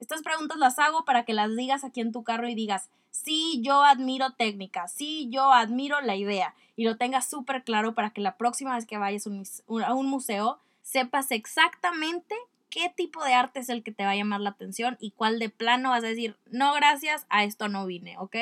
Estas 0.00 0.22
preguntas 0.22 0.58
las 0.58 0.80
hago 0.80 1.04
para 1.04 1.24
que 1.24 1.34
las 1.34 1.54
digas 1.54 1.84
aquí 1.84 2.00
en 2.00 2.10
tu 2.10 2.24
carro 2.24 2.48
y 2.48 2.56
digas, 2.56 2.90
sí, 3.10 3.60
yo 3.62 3.82
admiro 3.82 4.32
técnica, 4.32 4.88
sí, 4.88 5.28
yo 5.30 5.52
admiro 5.52 6.00
la 6.00 6.16
idea 6.16 6.54
y 6.76 6.84
lo 6.84 6.96
tengas 6.96 7.28
súper 7.28 7.64
claro 7.64 7.94
para 7.94 8.10
que 8.10 8.20
la 8.20 8.36
próxima 8.36 8.74
vez 8.74 8.86
que 8.86 8.98
vayas 8.98 9.26
a 9.26 9.94
un 9.94 10.06
museo 10.06 10.58
sepas 10.82 11.30
exactamente 11.30 12.34
qué 12.70 12.92
tipo 12.94 13.24
de 13.24 13.34
arte 13.34 13.60
es 13.60 13.68
el 13.68 13.82
que 13.82 13.92
te 13.92 14.04
va 14.04 14.10
a 14.10 14.16
llamar 14.16 14.40
la 14.40 14.50
atención 14.50 14.96
y 15.00 15.10
cuál 15.10 15.38
de 15.38 15.50
plano 15.50 15.90
vas 15.90 16.04
a 16.04 16.08
decir, 16.08 16.36
no, 16.50 16.72
gracias, 16.74 17.26
a 17.28 17.44
esto 17.44 17.68
no 17.68 17.86
vine, 17.86 18.16
¿ok? 18.18 18.36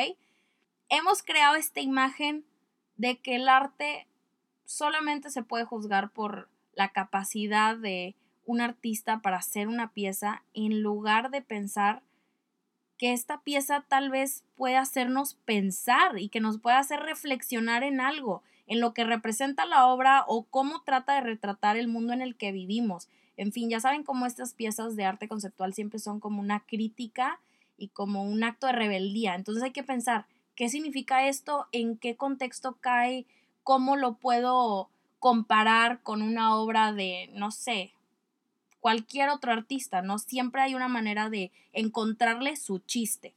hemos 0.89 1.23
creado 1.23 1.57
esta 1.57 1.81
imagen 1.81 2.45
de 2.97 3.19
que 3.19 3.37
el 3.37 3.49
arte 3.49 4.07
solamente 4.65 5.31
se 5.31 5.43
puede 5.43 5.65
juzgar 5.65 6.11
por 6.11 6.49
la 6.75 6.91
capacidad 6.91 7.77
de 7.77 8.15
un 8.45 8.61
artista 8.61 9.21
para 9.21 9.39
hacer 9.39 9.69
una 9.69 9.93
pieza 9.93 10.43
en 10.55 10.83
lugar 10.83 11.31
de 11.31 11.43
pensar 11.43 12.03
que 12.99 13.13
esta 13.13 13.41
pieza 13.41 13.85
tal 13.89 14.11
vez 14.11 14.45
puede 14.57 14.77
hacernos 14.77 15.35
pensar 15.45 16.19
y 16.19 16.29
que 16.29 16.41
nos 16.41 16.59
pueda 16.59 16.79
hacer 16.79 17.01
reflexionar 17.01 17.83
en 17.85 18.01
algo, 18.01 18.43
en 18.67 18.81
lo 18.81 18.93
que 18.93 19.05
representa 19.05 19.65
la 19.65 19.87
obra 19.87 20.25
o 20.27 20.45
cómo 20.45 20.83
trata 20.83 21.15
de 21.15 21.21
retratar 21.23 21.77
el 21.77 21.89
mundo 21.89 22.13
en 22.13 22.23
el 22.23 22.37
que 22.37 22.53
vivimos. 22.53 23.09
En 23.37 23.53
fin, 23.53 23.71
ya 23.71 23.81
saben 23.81 24.03
cómo 24.03 24.27
estas 24.27 24.53
piezas 24.53 24.97
de 24.97 25.05
arte 25.05 25.29
conceptual 25.29 25.73
siempre 25.73 26.01
son 26.01 26.21
como 26.21 26.41
una 26.41 26.61
crítica 26.61 27.41
y 27.77 27.89
como 27.89 28.25
un 28.25 28.43
acto 28.43 28.67
de 28.67 28.73
rebeldía. 28.73 29.37
Entonces 29.37 29.63
hay 29.63 29.71
que 29.71 29.85
pensar, 29.85 30.27
¿Qué 30.59 30.69
significa 30.69 31.29
esto? 31.29 31.69
¿En 31.71 31.97
qué 31.97 32.17
contexto 32.17 32.79
cae? 32.81 33.27
¿Cómo 33.63 33.95
lo 33.95 34.15
puedo 34.15 34.91
comparar 35.21 36.03
con 36.03 36.21
una 36.21 36.57
obra 36.57 36.93
de, 36.93 37.31
no 37.33 37.53
sé, 37.53 37.93
cualquier 38.81 39.29
otro 39.31 39.53
artista? 39.53 40.03
¿No? 40.03 40.19
Siempre 40.19 40.63
hay 40.63 40.75
una 40.75 40.89
manera 40.89 41.31
de 41.31 41.53
encontrarle 41.73 42.57
su 42.57 42.79
chiste. 42.81 43.35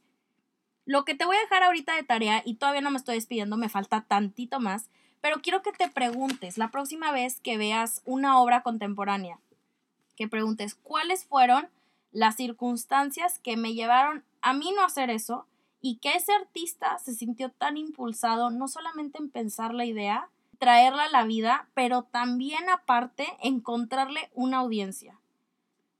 Lo 0.84 1.04
que 1.04 1.14
te 1.14 1.24
voy 1.24 1.36
a 1.36 1.40
dejar 1.40 1.62
ahorita 1.62 1.94
de 1.94 2.02
tarea, 2.02 2.42
y 2.44 2.54
todavía 2.54 2.80
no 2.80 2.90
me 2.90 2.98
estoy 2.98 3.14
despidiendo, 3.14 3.56
me 3.56 3.68
falta 3.68 4.02
tantito 4.02 4.58
más, 4.58 4.88
pero 5.20 5.40
quiero 5.40 5.62
que 5.62 5.72
te 5.72 5.88
preguntes 5.88 6.58
la 6.58 6.70
próxima 6.70 7.12
vez 7.12 7.40
que 7.40 7.56
veas 7.56 8.02
una 8.04 8.40
obra 8.40 8.62
contemporánea, 8.62 9.38
que 10.16 10.26
preguntes 10.26 10.74
cuáles 10.74 11.24
fueron 11.24 11.68
las 12.10 12.36
circunstancias 12.36 13.38
que 13.38 13.56
me 13.56 13.74
llevaron 13.74 14.24
a 14.42 14.52
mí 14.52 14.72
no 14.76 14.82
hacer 14.82 15.08
eso 15.08 15.46
y 15.80 15.96
que 15.96 16.14
ese 16.14 16.32
artista 16.32 16.98
se 16.98 17.14
sintió 17.14 17.50
tan 17.50 17.76
impulsado 17.76 18.50
no 18.50 18.68
solamente 18.68 19.18
en 19.18 19.30
pensar 19.30 19.72
la 19.72 19.84
idea, 19.84 20.28
traerla 20.58 21.04
a 21.04 21.10
la 21.10 21.24
vida, 21.24 21.68
pero 21.74 22.02
también 22.02 22.68
aparte 22.68 23.26
encontrarle 23.40 24.30
una 24.34 24.58
audiencia. 24.58 25.18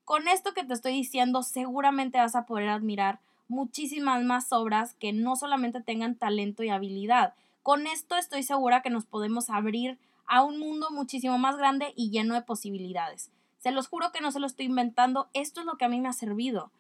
Con 0.04 0.28
esto 0.28 0.52
que 0.54 0.64
te 0.64 0.74
estoy 0.74 0.92
diciendo, 0.92 1.42
seguramente 1.42 2.18
vas 2.18 2.34
a 2.34 2.46
poder 2.46 2.68
admirar 2.68 3.20
muchísimas 3.48 4.22
más 4.24 4.52
obras 4.52 4.94
que 4.94 5.12
no 5.12 5.36
solamente 5.36 5.80
tengan 5.80 6.16
talento 6.16 6.62
y 6.62 6.70
habilidad. 6.70 7.34
Con 7.62 7.86
esto 7.86 8.16
estoy 8.16 8.42
segura 8.42 8.82
que 8.82 8.90
nos 8.90 9.04
podemos 9.04 9.50
abrir 9.50 9.98
a 10.26 10.42
un 10.42 10.58
mundo 10.58 10.88
muchísimo 10.90 11.38
más 11.38 11.56
grande 11.56 11.92
y 11.96 12.10
lleno 12.10 12.34
de 12.34 12.42
posibilidades. 12.42 13.30
Se 13.58 13.70
los 13.70 13.88
juro 13.88 14.10
que 14.12 14.20
no 14.20 14.32
se 14.32 14.40
lo 14.40 14.46
estoy 14.46 14.66
inventando, 14.66 15.28
esto 15.34 15.60
es 15.60 15.66
lo 15.66 15.76
que 15.76 15.84
a 15.84 15.88
mí 15.88 16.00
me 16.00 16.08
ha 16.08 16.12
servido 16.12 16.70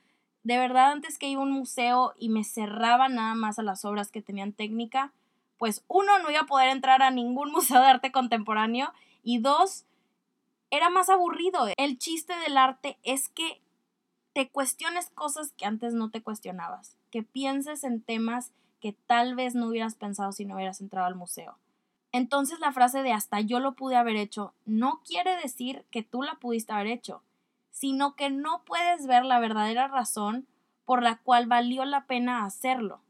de 0.44 0.58
verdad 0.58 0.90
antes 0.90 1.18
que 1.18 1.28
iba 1.28 1.40
a 1.40 1.44
un 1.44 1.52
museo 1.52 2.14
y 2.18 2.28
me 2.28 2.44
cerraba 2.44 3.08
nada 3.08 3.34
más 3.34 3.58
a 3.58 3.62
las 3.62 3.84
obras 3.84 4.10
que 4.10 4.22
tenían 4.22 4.52
técnica, 4.52 5.12
pues 5.58 5.84
uno, 5.86 6.18
no 6.18 6.30
iba 6.30 6.40
a 6.40 6.46
poder 6.46 6.68
entrar 6.68 7.02
a 7.02 7.10
ningún 7.10 7.50
museo 7.52 7.80
de 7.80 7.86
arte 7.86 8.12
contemporáneo 8.12 8.92
y 9.22 9.38
dos, 9.38 9.84
era 10.72 10.90
más 10.90 11.08
aburrido. 11.08 11.68
El 11.76 11.98
chiste 11.98 12.36
del 12.40 12.56
arte 12.56 12.98
es 13.04 13.28
que 13.28 13.62
te 14.32 14.50
cuestiones 14.50 15.10
cosas 15.10 15.52
que 15.52 15.66
antes 15.66 15.94
no 15.94 16.10
te 16.10 16.20
cuestionabas, 16.20 16.96
que 17.12 17.22
pienses 17.22 17.84
en 17.84 18.02
temas 18.02 18.50
que 18.80 18.92
tal 19.06 19.36
vez 19.36 19.54
no 19.54 19.68
hubieras 19.68 19.94
pensado 19.94 20.32
si 20.32 20.44
no 20.44 20.56
hubieras 20.56 20.80
entrado 20.80 21.06
al 21.06 21.14
museo. 21.14 21.56
Entonces 22.10 22.58
la 22.58 22.72
frase 22.72 23.04
de 23.04 23.12
hasta 23.12 23.40
yo 23.40 23.60
lo 23.60 23.74
pude 23.74 23.94
haber 23.94 24.16
hecho 24.16 24.52
no 24.64 25.00
quiere 25.06 25.36
decir 25.36 25.84
que 25.92 26.02
tú 26.02 26.22
la 26.22 26.34
pudiste 26.40 26.72
haber 26.72 26.88
hecho 26.88 27.22
sino 27.72 28.14
que 28.14 28.30
no 28.30 28.62
puedes 28.64 29.06
ver 29.06 29.24
la 29.24 29.40
verdadera 29.40 29.88
razón 29.88 30.46
por 30.84 31.02
la 31.02 31.16
cual 31.16 31.46
valió 31.46 31.84
la 31.84 32.06
pena 32.06 32.44
hacerlo. 32.44 33.00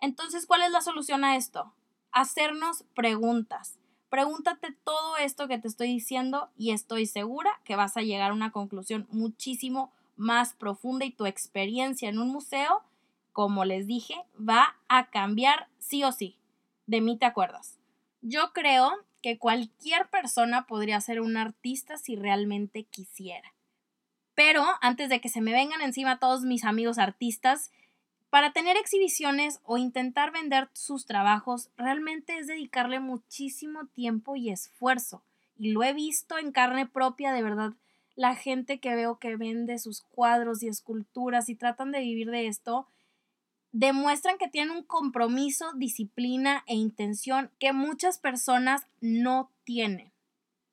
Entonces, 0.00 0.46
¿cuál 0.46 0.62
es 0.62 0.70
la 0.70 0.80
solución 0.80 1.24
a 1.24 1.36
esto? 1.36 1.74
Hacernos 2.12 2.84
preguntas. 2.94 3.78
Pregúntate 4.14 4.68
todo 4.84 5.16
esto 5.16 5.48
que 5.48 5.58
te 5.58 5.66
estoy 5.66 5.88
diciendo 5.88 6.48
y 6.56 6.70
estoy 6.70 7.04
segura 7.04 7.50
que 7.64 7.74
vas 7.74 7.96
a 7.96 8.02
llegar 8.02 8.30
a 8.30 8.34
una 8.34 8.52
conclusión 8.52 9.08
muchísimo 9.10 9.90
más 10.14 10.52
profunda 10.52 11.04
y 11.04 11.10
tu 11.10 11.26
experiencia 11.26 12.10
en 12.10 12.20
un 12.20 12.28
museo, 12.28 12.84
como 13.32 13.64
les 13.64 13.88
dije, 13.88 14.14
va 14.38 14.76
a 14.86 15.10
cambiar 15.10 15.66
sí 15.80 16.04
o 16.04 16.12
sí. 16.12 16.36
De 16.86 17.00
mí 17.00 17.18
te 17.18 17.26
acuerdas. 17.26 17.80
Yo 18.22 18.52
creo 18.52 18.92
que 19.20 19.36
cualquier 19.36 20.08
persona 20.10 20.68
podría 20.68 21.00
ser 21.00 21.20
un 21.20 21.36
artista 21.36 21.96
si 21.96 22.14
realmente 22.14 22.84
quisiera. 22.84 23.52
Pero 24.36 24.64
antes 24.80 25.08
de 25.08 25.20
que 25.20 25.28
se 25.28 25.40
me 25.40 25.50
vengan 25.50 25.80
encima 25.80 26.20
todos 26.20 26.42
mis 26.42 26.62
amigos 26.62 26.98
artistas, 26.98 27.72
para 28.34 28.52
tener 28.52 28.76
exhibiciones 28.76 29.60
o 29.62 29.78
intentar 29.78 30.32
vender 30.32 30.68
sus 30.72 31.06
trabajos 31.06 31.70
realmente 31.76 32.36
es 32.36 32.48
dedicarle 32.48 32.98
muchísimo 32.98 33.86
tiempo 33.86 34.34
y 34.34 34.50
esfuerzo. 34.50 35.22
Y 35.56 35.70
lo 35.70 35.84
he 35.84 35.92
visto 35.92 36.36
en 36.36 36.50
carne 36.50 36.84
propia, 36.84 37.32
de 37.32 37.44
verdad, 37.44 37.74
la 38.16 38.34
gente 38.34 38.80
que 38.80 38.96
veo 38.96 39.20
que 39.20 39.36
vende 39.36 39.78
sus 39.78 40.00
cuadros 40.00 40.64
y 40.64 40.66
esculturas 40.66 41.48
y 41.48 41.54
tratan 41.54 41.92
de 41.92 42.00
vivir 42.00 42.32
de 42.32 42.48
esto, 42.48 42.88
demuestran 43.70 44.36
que 44.36 44.48
tienen 44.48 44.76
un 44.76 44.82
compromiso, 44.82 45.72
disciplina 45.74 46.64
e 46.66 46.74
intención 46.74 47.52
que 47.60 47.72
muchas 47.72 48.18
personas 48.18 48.88
no 49.00 49.52
tienen. 49.62 50.12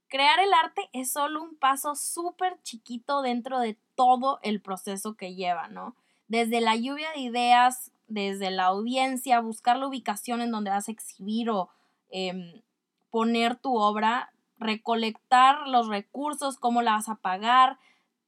Crear 0.07 0.39
el 0.39 0.51
arte 0.51 0.89
es 0.93 1.11
solo 1.11 1.43
un 1.43 1.55
paso 1.55 1.93
súper 1.93 2.59
chiquito 2.63 3.21
dentro 3.21 3.59
de 3.59 3.77
todo 3.93 4.39
el 4.41 4.61
proceso 4.61 5.13
que 5.13 5.35
lleva, 5.35 5.67
¿no? 5.67 5.95
Desde 6.31 6.61
la 6.61 6.77
lluvia 6.77 7.11
de 7.11 7.19
ideas, 7.19 7.91
desde 8.07 8.51
la 8.51 8.67
audiencia, 8.67 9.41
buscar 9.41 9.75
la 9.75 9.87
ubicación 9.87 10.39
en 10.39 10.49
donde 10.49 10.69
vas 10.69 10.87
a 10.87 10.91
exhibir 10.93 11.49
o 11.49 11.67
em, 12.09 12.61
poner 13.09 13.57
tu 13.57 13.75
obra, 13.75 14.31
recolectar 14.57 15.67
los 15.67 15.89
recursos, 15.89 16.55
cómo 16.55 16.81
la 16.81 16.93
vas 16.93 17.09
a 17.09 17.15
pagar, 17.15 17.79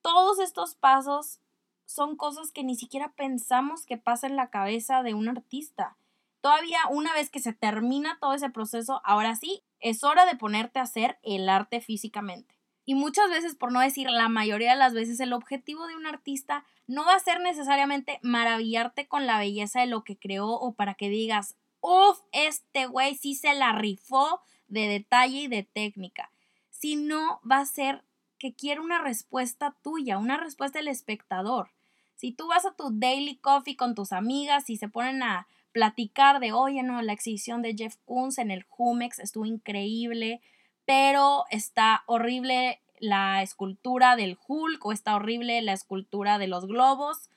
todos 0.02 0.40
estos 0.40 0.76
pasos 0.76 1.40
son 1.86 2.18
cosas 2.18 2.52
que 2.52 2.66
ni 2.66 2.76
siquiera 2.76 3.14
pensamos 3.14 3.86
que 3.86 3.96
pasa 3.96 4.28
en 4.28 4.36
la 4.36 4.50
cabeza 4.50 5.02
de 5.02 5.14
un 5.14 5.30
artista. 5.30 5.96
Todavía 6.42 6.80
una 6.90 7.14
vez 7.14 7.30
que 7.30 7.40
se 7.40 7.54
termina 7.54 8.18
todo 8.20 8.34
ese 8.34 8.50
proceso, 8.50 9.00
ahora 9.06 9.38
sí, 9.38 9.64
es 9.80 10.04
hora 10.04 10.26
de 10.26 10.36
ponerte 10.36 10.80
a 10.80 10.84
hacer 10.84 11.20
el 11.24 11.48
arte 11.48 11.80
físicamente. 11.80 12.53
Y 12.86 12.96
muchas 12.96 13.30
veces, 13.30 13.56
por 13.56 13.72
no 13.72 13.80
decir 13.80 14.10
la 14.10 14.28
mayoría 14.28 14.72
de 14.72 14.78
las 14.78 14.94
veces, 14.94 15.20
el 15.20 15.34
objetivo 15.34 15.88
de 15.88 15.96
un 15.96 16.06
artista 16.06 16.66
no 16.88 17.06
va 17.06 17.16
a 17.16 17.20
ser 17.20 17.40
necesariamente 17.40 18.20
maravillarte 18.22 19.08
con 19.08 19.26
la 19.26 19.40
belleza 19.40 19.82
de 19.82 19.88
lo 19.88 20.04
que 20.04 20.18
creó 20.18 20.50
o 20.50 20.74
para 20.74 20.96
que 20.96 21.10
digas, 21.10 21.56
uff, 21.80 22.20
este 22.32 22.86
güey 22.86 23.16
sí 23.16 23.36
se 23.36 23.54
la 23.54 23.72
rifó 23.72 24.42
de 24.68 24.88
detalle 24.88 25.42
y 25.42 25.48
de 25.48 25.64
técnica, 25.64 26.32
sino 26.70 27.40
va 27.50 27.60
a 27.60 27.66
ser 27.66 28.04
que 28.38 28.54
quiere 28.54 28.82
una 28.82 29.02
respuesta 29.02 29.76
tuya, 29.82 30.18
una 30.18 30.38
respuesta 30.38 30.80
del 30.80 30.90
espectador. 30.90 31.72
Si 32.16 32.32
tú 32.32 32.48
vas 32.48 32.66
a 32.66 32.74
tu 32.74 32.90
daily 32.92 33.38
coffee 33.38 33.78
con 33.78 33.96
tus 33.96 34.12
amigas 34.12 34.70
y 34.70 34.78
se 34.78 34.90
ponen 34.90 35.24
a 35.24 35.48
platicar 35.72 36.40
de, 36.40 36.52
oye, 36.52 36.84
no, 36.84 37.02
la 37.02 37.14
exhibición 37.14 37.62
de 37.62 37.76
Jeff 37.76 37.96
Koons 38.06 38.38
en 38.38 38.52
el 38.52 38.64
Jumex 38.64 39.20
estuvo 39.20 39.46
increíble, 39.46 40.42
pero 40.86 41.46
está 41.50 42.04
horrible 42.06 42.82
la 43.00 43.42
escultura 43.42 44.16
del 44.16 44.38
Hulk 44.48 44.86
o 44.86 44.92
está 44.92 45.16
horrible 45.16 45.62
la 45.62 45.74
escultura 45.74 46.38
de 46.38 46.48
los 46.48 46.68
globos. 46.68 47.30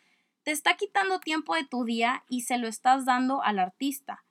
Te 0.44 0.52
está 0.52 0.76
quitando 0.76 1.18
tiempo 1.18 1.54
de 1.54 1.64
tu 1.64 1.84
día 1.84 2.24
y 2.28 2.42
se 2.42 2.58
lo 2.58 2.68
estás 2.68 3.04
dando 3.04 3.42
al 3.42 3.58
artista. 3.58 4.24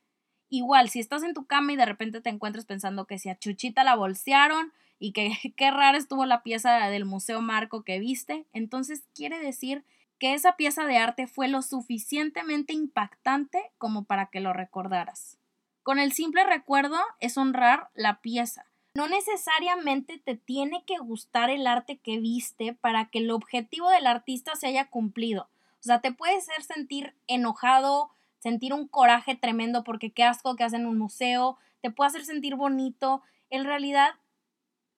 Igual, 0.50 0.90
si 0.90 1.00
estás 1.00 1.24
en 1.24 1.34
tu 1.34 1.46
cama 1.46 1.74
y 1.74 1.76
de 1.76 1.86
repente 1.86 2.22
te 2.22 2.30
encuentras 2.30 2.66
pensando 2.66 3.06
que 3.06 3.20
si 3.20 3.30
a 3.30 3.38
Chuchita 3.38 3.84
la 3.84 3.96
bolsearon 3.96 4.72
y 5.00 5.12
que 5.12 5.32
qué 5.58 5.72
rara 5.72 5.98
estuvo 5.98 6.26
la 6.26 6.44
pieza 6.44 6.88
del 6.88 7.06
Museo 7.06 7.42
Marco 7.42 7.84
que 7.84 8.00
viste, 8.00 8.46
entonces 8.54 9.04
quiere 9.14 9.40
decir 9.40 9.84
que 10.20 10.34
esa 10.34 10.56
pieza 10.56 10.86
de 10.86 10.98
arte 10.98 11.28
fue 11.28 11.48
lo 11.48 11.62
suficientemente 11.62 12.74
impactante 12.74 13.72
como 13.78 14.06
para 14.06 14.28
que 14.28 14.40
lo 14.40 14.54
recordaras. 14.54 15.38
Con 15.84 16.00
el 16.00 16.14
simple 16.14 16.44
recuerdo 16.46 16.98
es 17.20 17.38
honrar 17.38 17.90
la 17.94 18.22
pieza, 18.22 18.66
no 18.96 19.10
necesariamente 19.10 20.18
te 20.18 20.36
tiene 20.36 20.84
que 20.86 20.98
gustar 20.98 21.50
el 21.50 21.68
arte 21.68 21.98
que 21.98 22.18
viste 22.18 22.74
para 22.74 23.10
que 23.10 23.20
el 23.20 23.30
objetivo 23.30 23.90
del 23.90 24.08
artista 24.08 24.56
se 24.56 24.68
haya 24.68 24.90
cumplido. 24.90 25.50
O 25.82 25.84
sea, 25.84 26.00
te 26.00 26.14
puede 26.14 26.38
hacer 26.38 26.64
sentir 26.64 27.14
enojado, 27.28 28.10
sentir 28.40 28.74
un 28.74 28.88
coraje 28.88 29.36
tremendo 29.36 29.84
porque 29.84 30.12
qué 30.12 30.24
asco 30.24 30.56
que 30.56 30.64
hacen 30.64 30.88
un 30.88 30.98
museo, 30.98 31.58
te 31.82 31.92
puede 31.92 32.08
hacer 32.08 32.24
sentir 32.24 32.56
bonito. 32.56 33.22
En 33.50 33.66
realidad, 33.66 34.12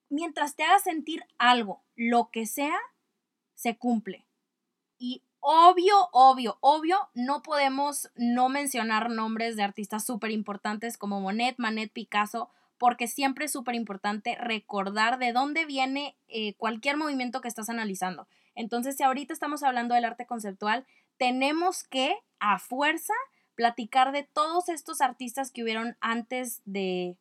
mientras 0.09 0.55
te 0.55 0.63
haga 0.63 0.77
sentir 0.77 1.25
algo, 1.39 1.81
lo 1.95 2.29
que 2.29 2.45
sea, 2.45 2.77
se 3.55 3.77
cumple. 3.77 4.27
Y 4.99 5.23
obvio, 5.39 6.09
obvio, 6.11 6.59
obvio, 6.61 7.09
no 7.15 7.41
podemos 7.41 8.11
no 8.15 8.47
mencionar 8.47 9.09
nombres 9.09 9.55
de 9.55 9.63
artistas 9.63 10.05
súper 10.05 10.29
importantes 10.29 10.99
como 10.99 11.19
Monet, 11.19 11.55
Manet, 11.57 11.91
Picasso 11.91 12.51
porque 12.77 13.07
siempre 13.07 13.45
es 13.45 13.51
súper 13.51 13.75
importante 13.75 14.35
recordar 14.35 15.17
de 15.17 15.33
dónde 15.33 15.65
viene 15.65 16.15
eh, 16.27 16.53
cualquier 16.55 16.97
movimiento 16.97 17.41
que 17.41 17.47
estás 17.47 17.69
analizando. 17.69 18.27
Entonces, 18.55 18.97
si 18.97 19.03
ahorita 19.03 19.33
estamos 19.33 19.63
hablando 19.63 19.95
del 19.95 20.05
arte 20.05 20.25
conceptual, 20.25 20.85
tenemos 21.17 21.83
que, 21.83 22.17
a 22.39 22.59
fuerza, 22.59 23.13
platicar 23.55 24.11
de 24.11 24.23
todos 24.23 24.69
estos 24.69 25.01
artistas 25.01 25.51
que 25.51 25.63
hubieron 25.63 25.97
antes 25.99 26.61
de, 26.65 27.17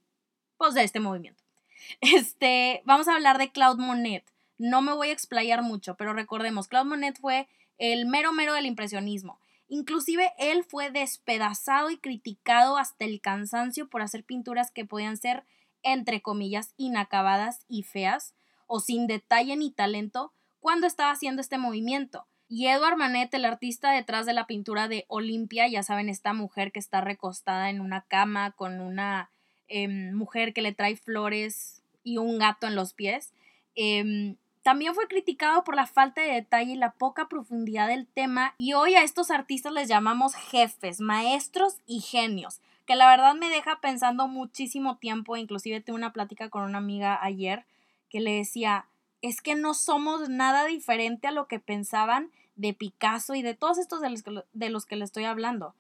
pues, 0.59 0.75
de 0.75 0.85
este 0.85 1.01
movimiento. 1.01 1.43
Este, 2.01 2.83
vamos 2.85 3.07
a 3.07 3.15
hablar 3.15 3.37
de 3.37 3.53
Claude 3.53 3.83
Monet. 3.83 4.25
No 4.59 4.81
me 4.81 4.95
voy 4.95 5.09
a 5.11 5.13
explayar 5.13 5.63
mucho, 5.63 5.95
pero 5.95 6.15
recordemos, 6.15 6.69
Claude 6.69 6.89
Monet 6.89 7.21
fue 7.21 7.49
el 7.79 8.07
mero 8.07 8.33
mero 8.33 8.55
del 8.55 8.65
impresionismo. 8.65 9.39
Inclusive 9.69 10.33
él 10.39 10.65
fue 10.65 10.91
despedazado 10.91 11.91
y 11.91 11.99
criticado 11.99 12.79
hasta 12.79 13.05
el 13.05 13.21
cansancio 13.21 13.89
por 13.89 14.03
hacer 14.03 14.25
pinturas 14.25 14.71
que 14.71 14.85
podían 14.85 15.17
ser, 15.17 15.45
entre 15.83 16.23
comillas, 16.23 16.73
inacabadas 16.77 17.65
y 17.69 17.83
feas, 17.83 18.35
o 18.67 18.81
sin 18.81 19.07
detalle 19.07 19.57
ni 19.57 19.71
talento, 19.71 20.33
cuando 20.61 20.87
estaba 20.87 21.11
haciendo 21.11 21.41
este 21.41 21.59
movimiento. 21.59 22.27
Y 22.49 22.67
Edward 22.69 22.97
Manet, 22.97 23.35
el 23.35 23.45
artista 23.45 23.91
detrás 23.91 24.25
de 24.25 24.33
la 24.33 24.47
pintura 24.47 24.87
de 24.87 25.05
Olimpia, 25.09 25.67
ya 25.69 25.83
saben, 25.83 26.09
esta 26.09 26.33
mujer 26.33 26.71
que 26.71 26.79
está 26.79 27.01
recostada 27.01 27.71
en 27.71 27.81
una 27.81 28.03
cama 28.03 28.53
con 28.53 28.81
una 28.81 29.31
em, 29.69 30.15
mujer 30.15 30.53
que 30.53 30.63
le 30.63 30.73
trae 30.73 30.95
flores 30.97 31.83
y 32.05 32.19
un 32.19 32.39
gato 32.39 32.69
en 32.69 32.77
los 32.77 32.95
pies, 32.95 33.33
em, 33.75 34.37
también 34.67 34.97
fue 34.97 35.07
criticado 35.07 35.63
por 35.63 35.77
la 35.77 35.87
falta 35.87 36.23
de 36.23 36.33
detalle 36.33 36.73
y 36.73 36.77
la 36.77 36.91
poca 36.91 37.29
profundidad 37.29 37.87
del 37.87 38.09
tema 38.09 38.57
y 38.59 38.73
hoy 38.73 38.97
a 38.97 39.05
estos 39.05 39.31
artistas 39.31 39.73
les 39.73 39.87
llamamos 39.87 40.35
jefes, 40.35 40.99
maestros 40.99 41.77
y 41.87 42.01
genios, 42.01 42.61
que 42.85 42.97
la 42.97 43.09
verdad 43.09 43.37
me 43.37 43.49
deja 43.49 43.81
pensando 43.81 44.27
muchísimo 44.27 44.97
tiempo, 44.97 45.37
inclusive 45.37 45.83
tuve 45.83 45.95
una 45.95 46.13
plática 46.13 46.51
con 46.51 46.65
una 46.65 46.79
amiga 46.79 47.17
ayer 47.23 47.65
que 48.11 48.19
le 48.19 48.33
decía, 48.33 48.89
es 49.23 49.41
que 49.41 49.55
no 49.55 49.73
somos 49.73 50.29
nada 50.29 50.65
diferente 50.65 51.29
a 51.29 51.31
lo 51.31 51.47
que 51.47 51.61
pensaban 51.61 52.33
de 52.57 52.75
Picasso 52.75 53.37
y 53.37 53.43
de 53.43 53.55
todos 53.55 53.79
estos 53.79 54.01
de 54.01 54.11
los 54.11 54.25
que, 54.25 54.43
de 54.53 54.71
los 54.71 54.85
que 54.85 54.97
le 54.97 55.05
estoy 55.05 55.27
hablando. 55.27 55.77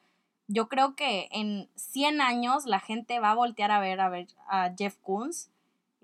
Yo 0.46 0.68
creo 0.68 0.94
que 0.94 1.26
en 1.32 1.68
100 1.74 2.20
años 2.20 2.66
la 2.66 2.78
gente 2.78 3.18
va 3.18 3.32
a 3.32 3.34
voltear 3.34 3.72
a 3.72 3.80
ver 3.80 4.00
a, 4.00 4.08
ver 4.08 4.28
a 4.46 4.72
Jeff 4.78 4.96
Koons 5.02 5.50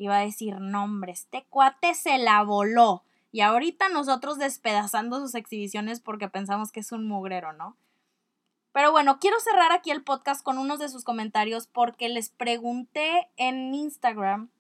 iba 0.05 0.19
a 0.19 0.25
decir, 0.25 0.61
no 0.61 0.85
hombre, 0.85 1.13
este 1.13 1.45
cuate 1.49 1.95
se 1.95 2.19
la 2.19 2.43
voló. 2.43 3.03
Y 3.31 3.41
ahorita 3.41 3.89
nosotros 3.89 4.39
despedazando 4.39 5.21
sus 5.21 5.35
exhibiciones 5.35 6.01
porque 6.01 6.29
pensamos 6.29 6.71
que 6.71 6.81
es 6.81 6.93
un 6.93 7.07
mugrero, 7.07 7.53
¿no? 7.53 7.77
Pero 8.73 8.93
bueno, 8.93 9.19
quiero 9.19 9.39
cerrar 9.41 9.73
aquí 9.73 9.91
el 9.91 10.03
podcast 10.03 10.43
con 10.43 10.59
unos 10.59 10.79
de 10.79 10.89
sus 10.89 11.05
comentarios 11.05 11.67
porque 11.67 12.09
les 12.09 12.31
pregunté 12.31 13.29
en 13.37 13.75
Instagram 13.75 14.51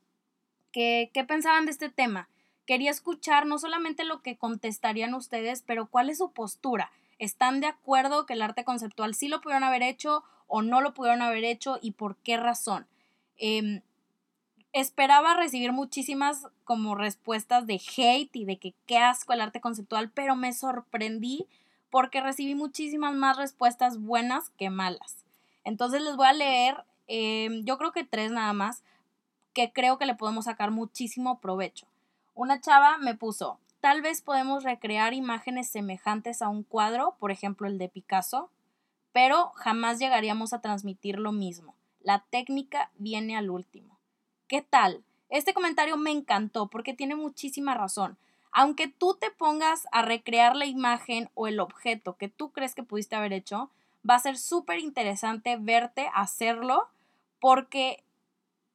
qué 0.71 1.11
pensaban 1.27 1.67
de 1.67 1.73
este 1.73 1.91
tema. 1.91 2.29
Quería 2.67 2.91
escuchar 2.91 3.47
no 3.47 3.59
solamente 3.59 4.05
lo 4.05 4.23
que 4.23 4.37
contestarían 4.37 5.15
ustedes, 5.15 5.63
pero 5.63 5.87
cuál 5.87 6.11
es 6.11 6.19
su 6.19 6.33
postura. 6.33 6.91
¿Están 7.19 7.61
de 7.61 7.67
acuerdo 7.67 8.27
que 8.27 8.35
el 8.35 8.43
arte 8.43 8.65
conceptual 8.65 9.15
sí 9.15 9.29
lo 9.29 9.41
pudieron 9.41 9.65
haber 9.65 9.83
hecho 9.83 10.25
o 10.47 10.63
no 10.63 10.81
lo 10.81 10.95
pudieron 10.95 11.23
haber 11.23 11.45
hecho 11.45 11.79
y 11.81 11.93
por 11.93 12.17
qué 12.17 12.37
razón? 12.37 12.87
Eh, 13.37 13.83
esperaba 14.73 15.35
recibir 15.35 15.73
muchísimas 15.73 16.47
como 16.65 16.95
respuestas 16.95 17.67
de 17.67 17.81
hate 17.97 18.35
y 18.37 18.45
de 18.45 18.59
que 18.59 18.75
qué 18.87 18.99
asco 18.99 19.33
el 19.33 19.41
arte 19.41 19.61
conceptual, 19.61 20.11
pero 20.11 20.37
me 20.37 20.53
sorprendí 20.53 21.47
porque 21.91 22.23
recibí 22.23 22.55
muchísimas 22.55 23.15
más 23.15 23.37
respuestas 23.37 23.99
buenas 23.99 24.51
que 24.51 24.71
malas. 24.71 25.25
Entonces 25.65 26.01
les 26.01 26.17
voy 26.17 26.27
a 26.27 26.33
leer, 26.33 26.85
em, 27.07 27.65
yo 27.65 27.77
creo 27.77 27.93
que 27.93 28.05
tres 28.05 28.33
nada 28.33 28.53
más, 28.55 28.83
que 29.53 29.73
creo 29.73 29.99
que 29.99 30.07
le 30.07 30.15
podemos 30.15 30.47
sacar 30.47 30.71
muchísimo 30.71 31.39
provecho. 31.39 31.87
Una 32.35 32.61
chava 32.61 32.97
me 32.97 33.15
puso, 33.15 33.59
tal 33.81 34.01
vez 34.01 34.23
podemos 34.23 34.65
recrear 34.65 35.13
imágenes 35.13 35.69
semejantes 35.69 36.41
a 36.41 36.49
un 36.49 36.63
cuadro, 36.63 37.17
por 37.19 37.31
ejemplo 37.31 37.67
el 37.67 37.77
de 37.77 37.91
Picasso, 37.91 38.51
pero 39.13 39.51
jamás 39.57 39.99
llegaríamos 39.99 40.55
a 40.55 40.63
transmitir 40.63 41.19
lo 41.19 41.33
mismo. 41.33 41.75
La 42.01 42.25
técnica 42.31 42.91
viene 42.97 43.37
al 43.37 43.51
último. 43.51 43.92
¿Qué 44.53 44.61
tal? 44.61 45.03
Este 45.31 45.55
comentario 45.55 45.97
me 45.97 46.11
encantó 46.11 46.67
porque 46.67 46.93
tiene 46.93 47.17
muchísima 47.17 47.73
razón. 47.73 48.19
Aunque 48.51 48.87
tú 48.87 49.17
te 49.19 49.31
pongas 49.31 49.89
a 49.93 50.03
recrear 50.03 50.57
la 50.57 50.67
imagen 50.67 51.31
o 51.33 51.47
el 51.47 51.59
objeto 51.59 52.19
que 52.19 52.29
tú 52.29 52.53
crees 52.53 52.75
que 52.75 52.83
pudiste 52.83 53.17
haber 53.17 53.33
hecho, 53.33 53.71
va 54.07 54.17
a 54.17 54.19
ser 54.19 54.37
súper 54.37 54.79
interesante 54.79 55.57
verte 55.57 56.11
hacerlo 56.13 56.87
porque 57.41 58.05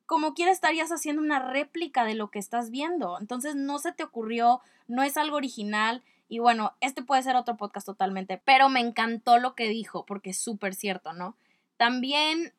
como 0.08 0.34
quiera 0.34 0.52
estarías 0.52 0.92
haciendo 0.92 1.22
una 1.22 1.38
réplica 1.38 2.06
de 2.06 2.16
lo 2.16 2.32
que 2.32 2.40
estás 2.40 2.72
viendo. 2.72 3.20
Entonces 3.20 3.56
no 3.56 3.78
se 3.78 3.92
te 3.92 4.04
ocurrió, 4.04 4.62
no 4.88 5.04
es 5.04 5.16
algo 5.16 5.36
original. 5.36 6.02
Y 6.28 6.40
bueno, 6.40 6.74
este 6.82 7.04
puede 7.04 7.22
ser 7.22 7.36
otro 7.36 7.56
podcast 7.56 7.86
totalmente, 7.86 8.42
pero 8.44 8.68
me 8.68 8.80
encantó 8.80 9.38
lo 9.38 9.54
que 9.54 9.70
dijo 9.70 10.08
porque 10.08 10.32
es 10.32 10.40
súper 10.40 10.74
cierto, 10.74 11.14
¿no? 11.14 11.36
También 11.78 12.52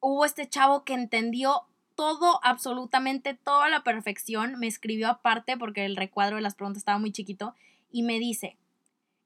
hubo 0.00 0.26
este 0.26 0.46
chavo 0.46 0.84
que 0.84 0.92
entendió 0.92 1.64
todo, 1.94 2.40
absolutamente 2.42 3.34
todo 3.34 3.62
a 3.62 3.68
la 3.68 3.84
perfección. 3.84 4.58
Me 4.58 4.66
escribió 4.66 5.08
aparte 5.08 5.56
porque 5.56 5.84
el 5.84 5.96
recuadro 5.96 6.36
de 6.36 6.42
las 6.42 6.54
preguntas 6.54 6.80
estaba 6.80 6.98
muy 6.98 7.12
chiquito 7.12 7.54
y 7.90 8.02
me 8.02 8.18
dice 8.18 8.56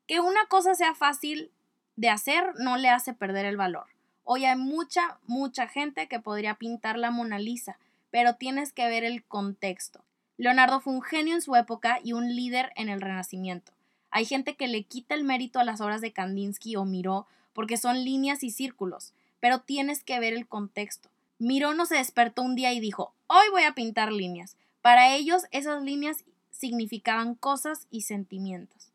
que 0.06 0.20
una 0.20 0.46
cosa 0.46 0.74
sea 0.74 0.94
fácil 0.94 1.50
de 1.96 2.08
hacer 2.08 2.54
no 2.58 2.76
le 2.76 2.88
hace 2.88 3.12
perder 3.12 3.44
el 3.44 3.56
valor. 3.56 3.86
Hoy 4.24 4.44
hay 4.44 4.56
mucha, 4.56 5.18
mucha 5.26 5.68
gente 5.68 6.06
que 6.06 6.20
podría 6.20 6.54
pintar 6.54 6.98
la 6.98 7.10
Mona 7.10 7.38
Lisa, 7.38 7.78
pero 8.10 8.34
tienes 8.34 8.72
que 8.72 8.86
ver 8.86 9.04
el 9.04 9.24
contexto. 9.24 10.04
Leonardo 10.36 10.80
fue 10.80 10.92
un 10.92 11.02
genio 11.02 11.34
en 11.34 11.42
su 11.42 11.56
época 11.56 11.98
y 12.02 12.12
un 12.12 12.34
líder 12.36 12.72
en 12.76 12.88
el 12.88 13.00
Renacimiento. 13.00 13.72
Hay 14.10 14.24
gente 14.24 14.54
que 14.54 14.68
le 14.68 14.84
quita 14.84 15.14
el 15.14 15.24
mérito 15.24 15.58
a 15.58 15.64
las 15.64 15.80
obras 15.80 16.00
de 16.00 16.12
Kandinsky 16.12 16.76
o 16.76 16.84
Miró 16.84 17.26
porque 17.52 17.76
son 17.76 18.04
líneas 18.04 18.44
y 18.44 18.50
círculos, 18.50 19.12
pero 19.40 19.60
tienes 19.60 20.04
que 20.04 20.20
ver 20.20 20.32
el 20.32 20.46
contexto. 20.46 21.10
Miró 21.38 21.72
no 21.74 21.86
se 21.86 21.96
despertó 21.96 22.42
un 22.42 22.56
día 22.56 22.72
y 22.72 22.80
dijo, 22.80 23.14
hoy 23.28 23.48
voy 23.50 23.62
a 23.62 23.74
pintar 23.74 24.12
líneas. 24.12 24.56
Para 24.82 25.14
ellos 25.14 25.44
esas 25.52 25.82
líneas 25.82 26.24
significaban 26.50 27.34
cosas 27.34 27.86
y 27.90 28.02
sentimientos. 28.02 28.92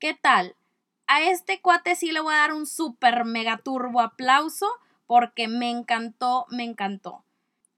¿Qué 0.00 0.14
tal? 0.14 0.56
A 1.06 1.22
este 1.22 1.60
cuate 1.60 1.94
sí 1.94 2.10
le 2.12 2.20
voy 2.20 2.34
a 2.34 2.38
dar 2.38 2.52
un 2.52 2.66
super 2.66 3.24
mega 3.24 3.58
turbo 3.58 4.00
aplauso 4.00 4.66
porque 5.06 5.48
me 5.48 5.70
encantó, 5.70 6.46
me 6.50 6.64
encantó. 6.64 7.24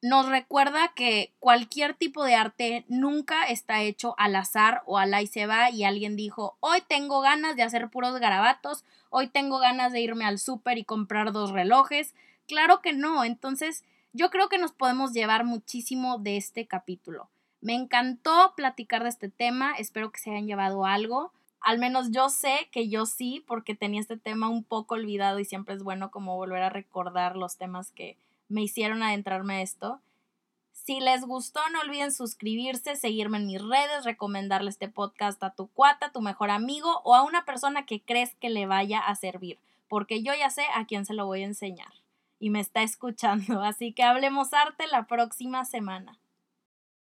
nos 0.03 0.29
recuerda 0.29 0.93
que 0.95 1.33
cualquier 1.41 1.95
tipo 1.95 2.23
de 2.25 2.37
arte 2.37 2.85
nunca 2.89 3.45
está 3.45 3.83
hecho 3.83 4.15
al 4.19 4.37
azar 4.37 4.83
o 4.87 4.99
al 4.99 5.13
ahí 5.13 5.27
se 5.27 5.47
va 5.47 5.71
y 5.71 5.85
alguien 5.85 6.17
dijo, 6.17 6.57
hoy 6.61 6.81
tengo 6.87 7.21
ganas 7.21 7.57
de 7.57 7.65
hacer 7.65 7.91
puros 7.91 8.21
garabatos, 8.21 8.85
hoy 9.11 9.27
tengo 9.29 9.59
ganas 9.59 9.93
de 9.93 10.01
irme 10.01 10.25
al 10.25 10.39
súper 10.39 10.79
y 10.79 10.85
comprar 10.85 11.33
dos 11.33 11.51
relojes. 11.51 12.15
Claro 12.47 12.81
que 12.81 12.93
no, 12.93 13.25
entonces 13.25 13.85
yo 14.17 14.31
creo 14.31 14.49
que 14.49 14.59
nos 14.59 14.73
podemos 14.73 15.13
llevar 15.13 15.45
muchísimo 15.45 16.19
de 16.19 16.39
este 16.39 16.67
capítulo. 16.67 17.29
Me 17.61 17.75
encantó 17.75 18.55
platicar 18.57 19.03
de 19.03 19.11
este 19.11 19.29
tema, 19.29 19.75
espero 19.77 20.11
que 20.11 20.21
se 20.21 20.31
hayan 20.31 20.47
llevado 20.47 20.87
algo. 20.87 21.33
Al 21.61 21.79
menos 21.79 22.11
yo 22.11 22.31
sé 22.31 22.69
que 22.73 22.89
yo 22.89 23.05
sí, 23.05 23.45
porque 23.47 23.75
tenía 23.75 24.01
este 24.01 24.17
tema 24.17 24.49
un 24.49 24.65
poco 24.65 24.95
olvidado 24.95 25.39
y 25.39 25.45
siempre 25.45 25.75
es 25.75 25.83
bueno 25.83 26.11
como 26.11 26.37
volver 26.37 26.63
a 26.63 26.71
recordar 26.71 27.37
los 27.37 27.59
temas 27.59 27.91
que 27.91 28.17
me 28.49 28.63
hicieron 28.63 29.03
adentrarme 29.03 29.57
a 29.57 29.63
esto. 29.63 30.01
Si 30.73 31.01
les 31.01 31.23
gustó, 31.23 31.61
no 31.73 31.81
olviden 31.81 32.13
suscribirse, 32.13 32.97
seguirme 32.97 33.37
en 33.37 33.47
mis 33.47 33.61
redes, 33.61 34.05
recomendarle 34.05 34.71
este 34.71 34.89
podcast 34.89 35.43
a 35.43 35.51
tu 35.51 35.67
cuata, 35.67 36.13
tu 36.13 36.23
mejor 36.23 36.51
amigo 36.51 37.03
o 37.05 37.15
a 37.15 37.23
una 37.23 37.45
persona 37.45 37.85
que 37.85 38.01
crees 38.01 38.35
que 38.37 38.49
le 38.49 38.65
vaya 38.65 39.01
a 39.01 39.15
servir, 39.15 39.59
porque 39.89 40.23
yo 40.23 40.33
ya 40.33 40.49
sé 40.49 40.63
a 40.75 40.87
quién 40.87 41.05
se 41.05 41.13
lo 41.13 41.27
voy 41.27 41.43
a 41.43 41.47
enseñar 41.47 41.93
y 42.47 42.51
me 42.51 42.61
está 42.61 42.83
escuchando. 42.83 43.61
Así 43.65 43.93
que 43.93 44.05
hablemos 44.05 44.53
arte 44.53 44.87
la 44.87 45.09
próxima 45.09 45.65
semana. 45.65 46.21